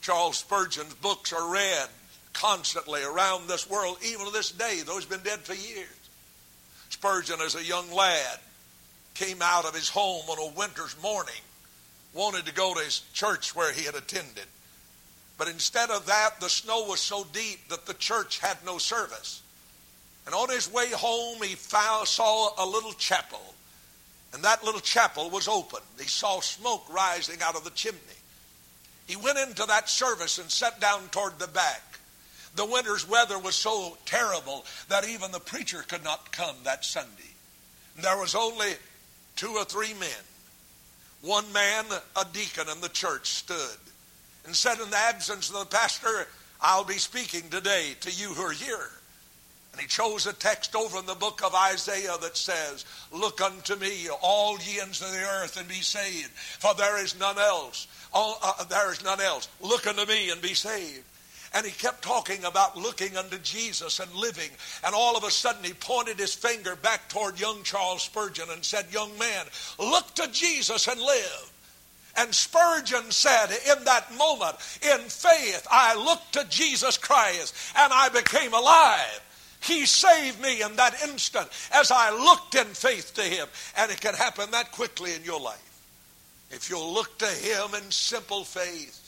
Charles 0.00 0.38
Spurgeon's 0.38 0.94
books 0.94 1.32
are 1.32 1.52
read 1.52 1.88
constantly 2.32 3.02
around 3.02 3.46
this 3.46 3.68
world, 3.68 3.98
even 4.04 4.26
to 4.26 4.32
this 4.32 4.50
day, 4.50 4.80
though 4.84 4.96
he's 4.96 5.06
been 5.06 5.20
dead 5.20 5.40
for 5.40 5.54
years. 5.54 5.88
Spurgeon, 6.90 7.40
as 7.40 7.54
a 7.54 7.64
young 7.64 7.90
lad, 7.92 8.38
came 9.14 9.40
out 9.42 9.64
of 9.64 9.74
his 9.74 9.88
home 9.88 10.24
on 10.28 10.38
a 10.38 10.56
winter's 10.56 11.00
morning, 11.02 11.34
wanted 12.14 12.46
to 12.46 12.54
go 12.54 12.74
to 12.74 12.80
his 12.80 13.02
church 13.12 13.54
where 13.54 13.72
he 13.72 13.84
had 13.84 13.94
attended. 13.94 14.46
But 15.38 15.48
instead 15.48 15.90
of 15.90 16.06
that, 16.06 16.40
the 16.40 16.48
snow 16.48 16.84
was 16.84 17.00
so 17.00 17.24
deep 17.32 17.68
that 17.68 17.86
the 17.86 17.94
church 17.94 18.38
had 18.38 18.58
no 18.64 18.78
service. 18.78 19.42
And 20.26 20.34
on 20.34 20.50
his 20.50 20.72
way 20.72 20.90
home, 20.90 21.42
he 21.42 21.54
found, 21.54 22.08
saw 22.08 22.50
a 22.58 22.66
little 22.66 22.92
chapel 22.92 23.54
and 24.32 24.42
that 24.44 24.64
little 24.64 24.80
chapel 24.80 25.30
was 25.30 25.48
open. 25.48 25.80
He 25.98 26.06
saw 26.06 26.40
smoke 26.40 26.84
rising 26.92 27.42
out 27.42 27.56
of 27.56 27.64
the 27.64 27.70
chimney. 27.70 28.00
He 29.06 29.16
went 29.16 29.38
into 29.38 29.64
that 29.66 29.88
service 29.88 30.38
and 30.38 30.50
sat 30.50 30.80
down 30.80 31.08
toward 31.10 31.38
the 31.38 31.48
back. 31.48 31.82
The 32.54 32.64
winter's 32.64 33.08
weather 33.08 33.38
was 33.38 33.54
so 33.54 33.96
terrible 34.04 34.64
that 34.88 35.08
even 35.08 35.32
the 35.32 35.40
preacher 35.40 35.84
could 35.86 36.04
not 36.04 36.32
come 36.32 36.56
that 36.64 36.84
Sunday. 36.84 37.32
There 38.00 38.18
was 38.18 38.34
only 38.34 38.72
two 39.36 39.50
or 39.50 39.64
three 39.64 39.94
men. 39.94 40.08
One 41.22 41.50
man, 41.52 41.84
a 42.16 42.24
deacon 42.32 42.68
in 42.68 42.80
the 42.80 42.88
church, 42.88 43.28
stood 43.28 43.78
and 44.44 44.54
said, 44.56 44.80
In 44.80 44.90
the 44.90 44.96
absence 44.96 45.50
of 45.50 45.58
the 45.58 45.76
pastor, 45.76 46.26
I'll 46.60 46.84
be 46.84 46.98
speaking 46.98 47.48
today 47.48 47.94
to 48.00 48.10
you 48.10 48.28
who 48.28 48.42
are 48.42 48.52
here. 48.52 48.90
And 49.72 49.80
he 49.80 49.86
chose 49.86 50.26
a 50.26 50.34
text 50.34 50.76
over 50.76 50.98
in 50.98 51.06
the 51.06 51.14
book 51.14 51.42
of 51.42 51.54
Isaiah 51.54 52.16
that 52.20 52.36
says, 52.36 52.84
Look 53.10 53.40
unto 53.40 53.74
me, 53.76 54.08
all 54.20 54.58
ye 54.60 54.80
ends 54.80 55.00
of 55.00 55.10
the 55.10 55.22
earth, 55.22 55.56
and 55.56 55.66
be 55.66 55.80
saved, 55.80 56.30
for 56.30 56.74
there 56.74 57.02
is 57.02 57.18
none 57.18 57.38
else. 57.38 57.86
All, 58.12 58.38
uh, 58.42 58.64
there 58.64 58.92
is 58.92 59.02
none 59.02 59.20
else. 59.20 59.48
Look 59.62 59.86
unto 59.86 60.04
me 60.06 60.30
and 60.30 60.42
be 60.42 60.52
saved. 60.52 61.04
And 61.54 61.66
he 61.66 61.72
kept 61.72 62.02
talking 62.02 62.44
about 62.44 62.76
looking 62.76 63.16
unto 63.16 63.38
Jesus 63.38 64.00
and 64.00 64.12
living. 64.14 64.50
And 64.84 64.94
all 64.94 65.16
of 65.16 65.24
a 65.24 65.30
sudden 65.30 65.64
he 65.64 65.74
pointed 65.74 66.18
his 66.18 66.34
finger 66.34 66.76
back 66.76 67.08
toward 67.08 67.40
young 67.40 67.62
Charles 67.62 68.02
Spurgeon 68.02 68.48
and 68.50 68.64
said, 68.64 68.86
Young 68.90 69.16
man, 69.18 69.46
look 69.78 70.14
to 70.14 70.28
Jesus 70.32 70.86
and 70.88 71.00
live. 71.00 71.52
And 72.16 72.34
Spurgeon 72.34 73.10
said 73.10 73.46
in 73.50 73.84
that 73.84 74.14
moment, 74.16 74.56
in 74.82 75.00
faith, 75.08 75.66
I 75.70 75.94
looked 75.94 76.32
to 76.34 76.44
Jesus 76.48 76.98
Christ 76.98 77.54
and 77.76 77.92
I 77.92 78.08
became 78.10 78.52
alive. 78.52 79.20
He 79.62 79.86
saved 79.86 80.40
me 80.40 80.62
in 80.62 80.76
that 80.76 81.02
instant 81.02 81.48
as 81.72 81.90
I 81.90 82.10
looked 82.10 82.54
in 82.54 82.66
faith 82.66 83.14
to 83.14 83.22
Him. 83.22 83.46
And 83.76 83.90
it 83.90 84.00
can 84.00 84.14
happen 84.14 84.50
that 84.50 84.72
quickly 84.72 85.14
in 85.14 85.24
your 85.24 85.40
life. 85.40 85.58
If 86.50 86.68
you'll 86.68 86.92
look 86.92 87.18
to 87.18 87.26
Him 87.26 87.74
in 87.74 87.90
simple 87.90 88.44
faith, 88.44 88.98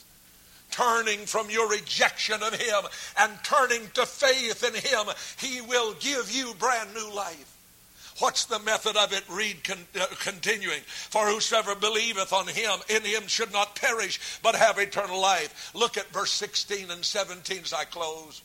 turning 0.71 1.19
from 1.25 1.49
your 1.49 1.69
rejection 1.69 2.41
of 2.41 2.53
Him 2.55 2.83
and 3.17 3.31
turning 3.43 3.81
to 3.95 4.05
faith 4.05 4.63
in 4.63 4.73
Him, 4.73 5.13
He 5.39 5.61
will 5.61 5.93
give 5.99 6.31
you 6.31 6.53
brand 6.57 6.93
new 6.93 7.13
life. 7.13 7.51
What's 8.19 8.45
the 8.45 8.59
method 8.59 8.95
of 8.95 9.11
it? 9.11 9.23
Read 9.29 9.61
con- 9.65 9.87
uh, 9.99 10.05
continuing. 10.21 10.79
For 10.85 11.25
whosoever 11.25 11.75
believeth 11.75 12.31
on 12.31 12.47
him, 12.47 12.79
in 12.87 13.03
him 13.03 13.27
should 13.27 13.51
not 13.51 13.75
perish, 13.75 14.39
but 14.41 14.55
have 14.55 14.77
eternal 14.77 15.19
life. 15.19 15.71
Look 15.73 15.97
at 15.97 16.07
verse 16.13 16.31
16 16.31 16.91
and 16.91 17.03
17 17.03 17.63
as 17.63 17.73
I 17.73 17.83
close. 17.83 18.41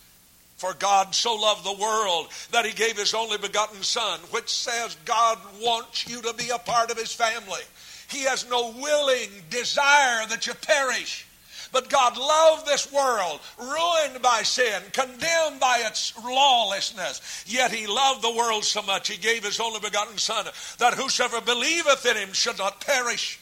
For 0.61 0.75
God 0.75 1.15
so 1.15 1.37
loved 1.37 1.65
the 1.65 1.73
world 1.73 2.29
that 2.51 2.67
he 2.67 2.73
gave 2.73 2.99
his 2.99 3.15
only 3.15 3.39
begotten 3.39 3.83
Son, 3.83 4.21
which 4.31 4.51
says 4.51 4.95
God 5.07 5.39
wants 5.59 6.07
you 6.07 6.21
to 6.21 6.35
be 6.35 6.51
a 6.51 6.59
part 6.59 6.91
of 6.91 6.99
his 6.99 7.15
family. 7.15 7.63
He 8.11 8.25
has 8.25 8.47
no 8.47 8.71
willing 8.73 9.31
desire 9.49 10.27
that 10.27 10.47
you 10.47 10.53
perish. 10.53 11.27
But 11.73 11.89
God 11.89 12.19
loved 12.19 12.67
this 12.67 12.93
world, 12.93 13.41
ruined 13.59 14.21
by 14.21 14.43
sin, 14.43 14.83
condemned 14.93 15.61
by 15.61 15.83
its 15.87 16.13
lawlessness. 16.23 17.45
Yet 17.47 17.73
He 17.73 17.87
loved 17.87 18.21
the 18.21 18.37
world 18.37 18.67
so 18.67 18.83
much, 18.83 19.09
He 19.09 19.17
gave 19.17 19.45
His 19.45 19.61
only 19.61 19.81
begotten 19.81 20.19
Son, 20.19 20.45
that 20.77 20.93
whosoever 20.93 21.41
believeth 21.41 22.05
in 22.05 22.19
Him 22.19 22.35
should 22.35 22.59
not 22.59 22.83
perish, 22.83 23.41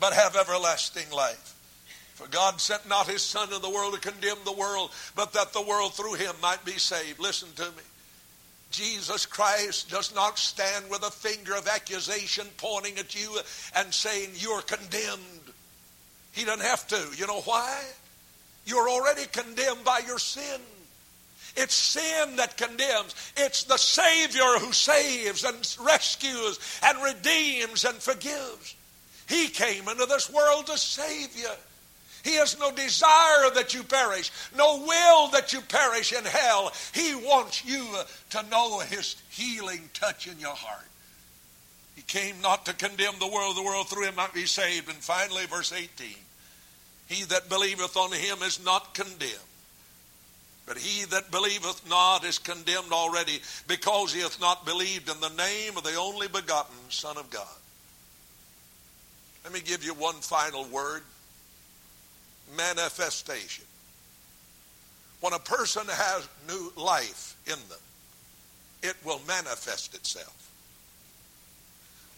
but 0.00 0.14
have 0.14 0.34
everlasting 0.34 1.10
life. 1.10 1.53
For 2.14 2.28
God 2.28 2.60
sent 2.60 2.88
not 2.88 3.08
His 3.08 3.22
Son 3.22 3.52
in 3.52 3.60
the 3.60 3.70
world 3.70 3.94
to 3.94 4.00
condemn 4.00 4.38
the 4.44 4.52
world, 4.52 4.92
but 5.16 5.32
that 5.32 5.52
the 5.52 5.62
world 5.62 5.94
through 5.94 6.14
Him 6.14 6.34
might 6.40 6.64
be 6.64 6.72
saved. 6.72 7.18
Listen 7.18 7.48
to 7.56 7.64
me. 7.64 7.82
Jesus 8.70 9.26
Christ 9.26 9.90
does 9.90 10.14
not 10.14 10.38
stand 10.38 10.90
with 10.90 11.02
a 11.04 11.10
finger 11.10 11.54
of 11.54 11.68
accusation 11.68 12.46
pointing 12.56 12.98
at 12.98 13.14
you 13.14 13.36
and 13.76 13.92
saying, 13.92 14.30
You're 14.34 14.62
condemned. 14.62 15.20
He 16.32 16.44
doesn't 16.44 16.64
have 16.64 16.86
to. 16.88 17.16
You 17.16 17.26
know 17.26 17.40
why? 17.42 17.82
You're 18.66 18.88
already 18.88 19.26
condemned 19.26 19.84
by 19.84 20.00
your 20.06 20.18
sin. 20.18 20.60
It's 21.56 21.74
sin 21.74 22.36
that 22.36 22.56
condemns. 22.56 23.14
It's 23.36 23.64
the 23.64 23.76
Savior 23.76 24.58
who 24.58 24.72
saves 24.72 25.44
and 25.44 25.56
rescues 25.86 26.58
and 26.82 27.02
redeems 27.02 27.84
and 27.84 27.96
forgives. 27.96 28.74
He 29.28 29.48
came 29.48 29.88
into 29.88 30.06
this 30.06 30.32
world 30.32 30.66
to 30.66 30.78
save 30.78 31.36
you. 31.36 31.50
He 32.24 32.36
has 32.36 32.58
no 32.58 32.72
desire 32.72 33.50
that 33.54 33.74
you 33.74 33.82
perish, 33.82 34.32
no 34.56 34.78
will 34.78 35.28
that 35.28 35.52
you 35.52 35.60
perish 35.60 36.12
in 36.12 36.24
hell. 36.24 36.72
He 36.94 37.14
wants 37.14 37.64
you 37.64 37.86
to 38.30 38.42
know 38.50 38.80
His 38.80 39.16
healing 39.28 39.90
touch 39.92 40.26
in 40.26 40.40
your 40.40 40.54
heart. 40.54 40.88
He 41.94 42.02
came 42.02 42.40
not 42.40 42.66
to 42.66 42.72
condemn 42.72 43.18
the 43.20 43.28
world, 43.28 43.56
the 43.56 43.62
world 43.62 43.88
through 43.88 44.06
him 44.06 44.16
might 44.16 44.32
be 44.32 44.46
saved. 44.46 44.88
And 44.88 44.98
finally, 44.98 45.46
verse 45.46 45.72
18 45.72 46.08
He 47.08 47.24
that 47.24 47.48
believeth 47.48 47.96
on 47.96 48.10
him 48.12 48.38
is 48.42 48.64
not 48.64 48.94
condemned. 48.94 49.38
But 50.66 50.78
he 50.78 51.04
that 51.04 51.30
believeth 51.30 51.88
not 51.88 52.24
is 52.24 52.38
condemned 52.38 52.92
already, 52.92 53.40
because 53.68 54.14
he 54.14 54.20
hath 54.20 54.40
not 54.40 54.64
believed 54.64 55.10
in 55.10 55.20
the 55.20 55.28
name 55.28 55.76
of 55.76 55.84
the 55.84 55.94
only 55.94 56.26
begotten 56.26 56.74
Son 56.88 57.18
of 57.18 57.28
God. 57.28 57.46
Let 59.44 59.52
me 59.52 59.60
give 59.60 59.84
you 59.84 59.92
one 59.92 60.14
final 60.16 60.64
word 60.64 61.02
manifestation. 62.56 63.64
When 65.20 65.32
a 65.32 65.38
person 65.38 65.84
has 65.86 66.28
new 66.46 66.72
life 66.76 67.36
in 67.46 67.58
them, 67.68 67.78
it 68.82 68.96
will 69.04 69.20
manifest 69.26 69.94
itself 69.94 70.44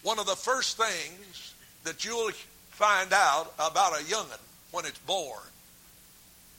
one 0.06 0.20
of 0.20 0.26
the 0.26 0.36
first 0.36 0.76
things 0.76 1.54
that 1.82 2.04
you'll 2.04 2.30
find 2.70 3.12
out 3.12 3.52
about 3.58 4.00
a 4.00 4.04
young'un 4.04 4.38
when 4.70 4.84
it's 4.84 5.00
born, 5.00 5.42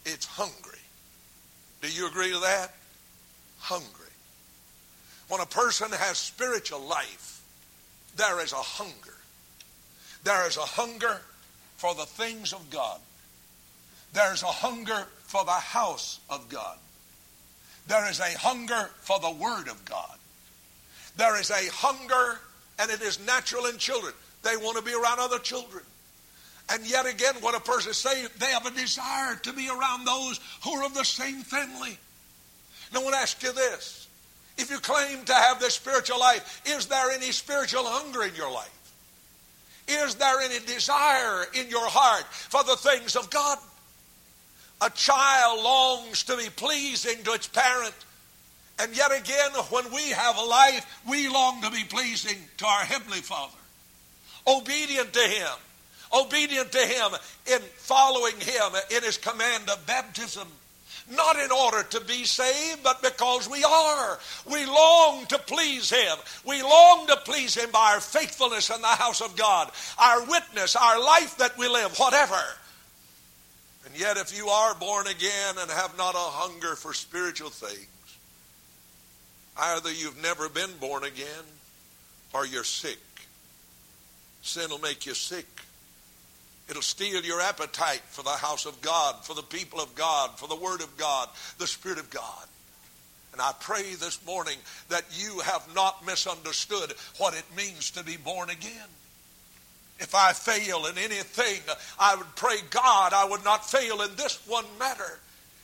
it's 0.06 0.26
hungry. 0.26 0.82
Do 1.82 1.90
you 1.90 2.08
agree 2.08 2.34
with 2.34 2.42
that? 2.42 2.74
Hungry. 3.60 4.12
When 5.30 5.40
a 5.40 5.46
person 5.46 5.88
has 5.92 6.18
spiritual 6.18 6.82
life, 6.82 7.42
there 8.18 8.44
is 8.44 8.52
a 8.52 8.58
hunger. 8.58 9.16
There 10.26 10.46
is 10.46 10.58
a 10.58 10.62
hunger 10.62 11.22
for 11.78 11.96
the 11.96 12.06
things 12.06 12.52
of 12.52 12.70
God. 12.70 13.00
There's 14.14 14.44
a 14.44 14.48
hunger 14.48 15.06
for 15.24 15.44
the 15.46 15.52
house 15.52 16.20
of 16.30 16.50
God. 16.50 16.78
There 17.88 18.10
is 18.10 18.20
a 18.20 18.38
hunger 18.38 18.90
for 19.02 19.20
the 19.20 19.32
Word 19.32 19.68
of 19.68 19.84
God. 19.86 20.18
There 21.18 21.40
is 21.40 21.50
a 21.50 21.72
hunger 21.72 22.40
and 22.80 22.92
it 22.92 23.02
is 23.02 23.26
natural 23.26 23.66
in 23.66 23.78
children. 23.78 24.14
They 24.44 24.58
want 24.58 24.78
to 24.78 24.84
be 24.84 24.94
around 24.94 25.20
other 25.20 25.40
children. 25.40 25.84
And 26.70 26.90
yet 26.90 27.06
again, 27.06 27.36
what 27.40 27.56
a 27.56 27.62
person 27.62 27.94
say, 27.94 28.26
they 28.40 28.48
have 28.48 28.66
a 28.66 28.72
desire 28.72 29.36
to 29.44 29.54
be 29.54 29.70
around 29.70 30.06
those 30.06 30.40
who 30.64 30.72
are 30.72 30.86
of 30.86 30.94
the 30.94 31.06
same 31.06 31.42
family. 31.42 31.98
Now 32.94 33.00
I 33.00 33.04
want 33.04 33.16
to 33.16 33.22
ask 33.22 33.42
you 33.42 33.54
this. 33.54 34.08
If 34.58 34.70
you 34.70 34.80
claim 34.80 35.24
to 35.26 35.34
have 35.34 35.60
this 35.60 35.76
spiritual 35.76 36.20
life, 36.20 36.62
is 36.66 36.88
there 36.88 37.12
any 37.12 37.32
spiritual 37.32 37.84
hunger 37.86 38.24
in 38.24 38.36
your 38.36 38.52
life? 38.52 38.74
Is 39.88 40.16
there 40.16 40.42
any 40.42 40.60
desire 40.66 41.46
in 41.54 41.70
your 41.70 41.88
heart 41.88 42.26
for 42.32 42.64
the 42.64 42.76
things 42.76 43.16
of 43.16 43.30
God? 43.30 43.58
A 44.82 44.90
child 44.92 45.64
longs 45.64 46.24
to 46.24 46.38
be 46.38 46.50
pleasing 46.56 47.24
to 47.24 47.34
its 47.34 47.48
parent. 47.48 47.96
And 48.80 48.96
yet 48.96 49.12
again, 49.12 49.52
when 49.70 49.92
we 49.92 50.10
have 50.10 50.38
a 50.38 50.44
life, 50.44 51.02
we 51.08 51.30
long 51.30 51.62
to 51.64 51.72
be 51.72 51.84
pleasing 51.84 52.38
to 52.58 52.66
our 52.66 52.86
Heavenly 52.86 53.22
Father. 53.22 53.58
Obedient 54.46 55.14
to 55.14 55.20
Him. 55.20 55.50
Obedient 56.14 56.72
to 56.72 56.80
Him 56.80 57.12
in 57.48 57.60
following 57.78 58.40
Him 58.40 58.72
in 58.96 59.04
His 59.04 59.18
command 59.18 59.68
of 59.70 59.86
baptism. 59.88 60.48
Not 61.10 61.40
in 61.40 61.52
order 61.52 61.84
to 61.84 62.02
be 62.02 62.26
saved, 62.26 62.84
but 62.84 63.02
because 63.02 63.50
we 63.50 63.64
are. 63.64 64.20
We 64.46 64.66
long 64.66 65.26
to 65.28 65.40
please 65.40 65.90
Him. 65.90 66.18
We 66.46 66.62
long 66.62 67.08
to 67.08 67.16
please 67.18 67.56
Him 67.56 67.72
by 67.72 67.94
our 67.94 68.02
faithfulness 68.02 68.70
in 68.70 68.82
the 68.82 68.88
house 68.88 69.22
of 69.22 69.36
God, 69.36 69.72
our 69.98 70.24
witness, 70.26 70.76
our 70.76 71.00
life 71.00 71.38
that 71.38 71.58
we 71.58 71.68
live, 71.68 71.98
whatever. 71.98 72.40
Yet, 73.98 74.18
if 74.18 74.38
you 74.38 74.48
are 74.48 74.76
born 74.76 75.08
again 75.08 75.56
and 75.60 75.72
have 75.72 75.98
not 75.98 76.14
a 76.16 76.18
hunger 76.18 76.76
for 76.76 76.94
spiritual 76.94 77.50
things, 77.50 77.88
Either 79.58 79.92
you've 79.92 80.22
never 80.22 80.50
been 80.50 80.70
born 80.80 81.04
again 81.04 81.44
or 82.34 82.46
you're 82.46 82.64
sick. 82.64 83.00
Sin 84.44 84.70
will 84.70 84.80
make 84.80 85.06
you 85.06 85.14
sick. 85.14 85.48
It'll 86.70 86.82
steal 86.82 87.24
your 87.24 87.42
appetite 87.42 88.02
for 88.10 88.24
the 88.24 88.30
house 88.30 88.66
of 88.66 88.82
God, 88.82 89.26
for 89.26 89.34
the 89.34 89.42
people 89.42 89.80
of 89.80 89.96
God, 89.96 90.38
for 90.38 90.48
the 90.48 90.56
Word 90.56 90.82
of 90.82 90.96
God, 90.98 91.30
the 91.58 91.66
Spirit 91.66 91.98
of 91.98 92.10
God. 92.10 92.46
And 93.32 93.42
I 93.42 93.54
pray 93.60 93.96
this 93.96 94.24
morning 94.26 94.58
that 94.90 95.06
you 95.12 95.40
have 95.40 95.68
not 95.74 96.06
misunderstood 96.06 96.94
what 97.18 97.36
it 97.36 97.46
means 97.56 97.92
to 97.92 98.04
be 98.04 98.18
born 98.18 98.50
again. 98.50 98.88
If 100.00 100.14
I 100.14 100.34
fail 100.34 100.86
in 100.86 100.98
anything, 100.98 101.62
I 102.00 102.16
would 102.16 102.36
pray 102.36 102.58
God 102.70 103.14
I 103.14 103.26
would 103.26 103.44
not 103.44 103.70
fail 103.70 104.02
in 104.02 104.16
this 104.16 104.40
one 104.48 104.66
matter. 104.80 105.20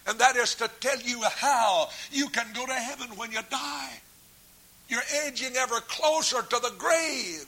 And 0.08 0.20
that 0.20 0.36
is 0.36 0.56
to 0.56 0.70
tell 0.80 1.00
you 1.00 1.22
how 1.24 1.90
you 2.12 2.28
can 2.30 2.48
go 2.54 2.66
to 2.66 2.74
heaven 2.74 3.10
when 3.16 3.32
you 3.32 3.40
die. 3.50 3.94
You're 4.90 5.02
edging 5.26 5.56
ever 5.56 5.80
closer 5.82 6.42
to 6.42 6.60
the 6.60 6.74
grave. 6.78 7.46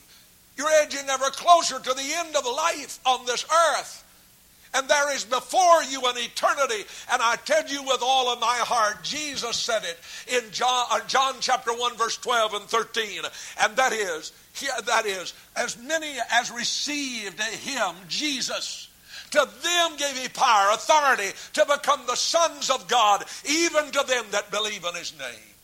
You're 0.58 0.69
edging 0.82 1.10
ever 1.10 1.30
closer 1.32 1.80
to 1.80 1.93
the 1.93 2.13
end 2.17 2.36
of 2.36 2.45
life 2.45 3.00
on 3.06 3.26
this 3.26 3.45
earth. 3.52 4.05
And 4.76 4.90
there 4.90 5.16
is 5.16 5.24
before 5.24 5.84
you 5.90 6.06
an 6.06 6.18
eternity. 6.18 6.84
And 7.12 7.22
I 7.22 7.38
tell 7.38 7.66
you 7.68 7.82
with 7.84 8.02
all 8.04 8.32
of 8.32 8.42
my 8.42 8.58
heart, 8.58 9.04
Jesus 9.04 9.56
said 9.56 9.84
it 9.84 9.98
in 10.28 10.52
John, 10.52 10.86
uh, 10.92 11.00
John 11.08 11.36
chapter 11.40 11.72
1, 11.72 11.96
verse 11.96 12.18
12 12.18 12.54
and 12.56 12.66
13. 12.66 13.22
And 13.62 13.76
that 13.78 13.94
is, 13.94 14.34
that 14.86 15.06
is, 15.06 15.34
as 15.56 15.78
many 15.78 16.14
as 16.32 16.52
received 16.52 17.40
him, 17.40 17.96
Jesus, 18.10 18.90
to 19.32 19.48
them 19.64 19.98
gave 19.98 20.18
he 20.18 20.28
power, 20.30 20.72
authority 20.74 21.32
to 21.54 21.66
become 21.66 22.02
the 22.06 22.16
sons 22.16 22.70
of 22.70 22.88
God, 22.88 23.24
even 23.50 23.92
to 23.92 24.04
them 24.08 24.26
that 24.32 24.52
believe 24.52 24.84
in 24.84 24.96
his 24.96 25.18
name. 25.18 25.56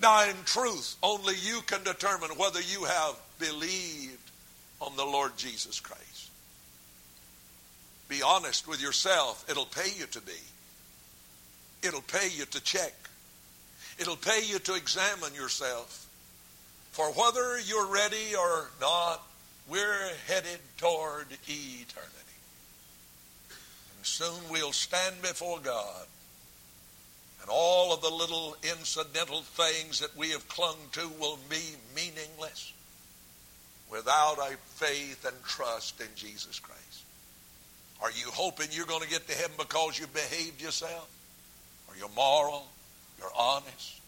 Now, 0.00 0.26
in 0.28 0.36
truth, 0.46 0.96
only 1.02 1.34
you 1.42 1.60
can 1.66 1.84
determine 1.84 2.30
whether 2.30 2.60
you 2.60 2.84
have 2.84 3.16
believed 3.38 4.16
on 4.80 4.96
the 4.96 5.04
Lord 5.04 5.36
Jesus 5.36 5.78
Christ. 5.78 6.09
Be 8.10 8.22
honest 8.22 8.66
with 8.66 8.82
yourself. 8.82 9.48
It'll 9.48 9.64
pay 9.64 9.88
you 9.96 10.04
to 10.06 10.20
be. 10.20 10.32
It'll 11.82 12.02
pay 12.02 12.28
you 12.28 12.44
to 12.44 12.60
check. 12.60 12.92
It'll 14.00 14.16
pay 14.16 14.42
you 14.44 14.58
to 14.58 14.74
examine 14.74 15.32
yourself. 15.32 16.08
For 16.90 17.12
whether 17.12 17.60
you're 17.60 17.86
ready 17.86 18.34
or 18.36 18.68
not, 18.80 19.22
we're 19.68 20.10
headed 20.26 20.58
toward 20.76 21.26
eternity. 21.46 22.36
And 23.96 24.04
soon 24.04 24.40
we'll 24.50 24.72
stand 24.72 25.22
before 25.22 25.60
God. 25.60 26.06
And 27.42 27.48
all 27.48 27.94
of 27.94 28.02
the 28.02 28.10
little 28.10 28.56
incidental 28.64 29.42
things 29.42 30.00
that 30.00 30.16
we 30.16 30.30
have 30.30 30.48
clung 30.48 30.76
to 30.92 31.08
will 31.20 31.38
be 31.48 31.62
meaningless 31.94 32.72
without 33.88 34.38
a 34.38 34.56
faith 34.74 35.24
and 35.24 35.36
trust 35.44 36.00
in 36.00 36.08
Jesus 36.16 36.58
Christ. 36.58 36.79
Are 38.02 38.10
you 38.10 38.30
hoping 38.32 38.68
you're 38.70 38.86
going 38.86 39.02
to 39.02 39.08
get 39.08 39.28
to 39.28 39.34
heaven 39.34 39.52
because 39.58 39.98
you 39.98 40.06
behaved 40.08 40.60
yourself? 40.60 41.08
Are 41.88 41.96
you 41.96 42.08
moral? 42.16 42.66
You're 43.18 43.32
honest? 43.38 44.00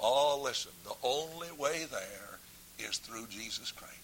Oh, 0.00 0.40
listen, 0.42 0.72
the 0.84 0.94
only 1.02 1.50
way 1.58 1.86
there 1.90 2.88
is 2.88 2.98
through 2.98 3.26
Jesus 3.28 3.72
Christ. 3.72 3.97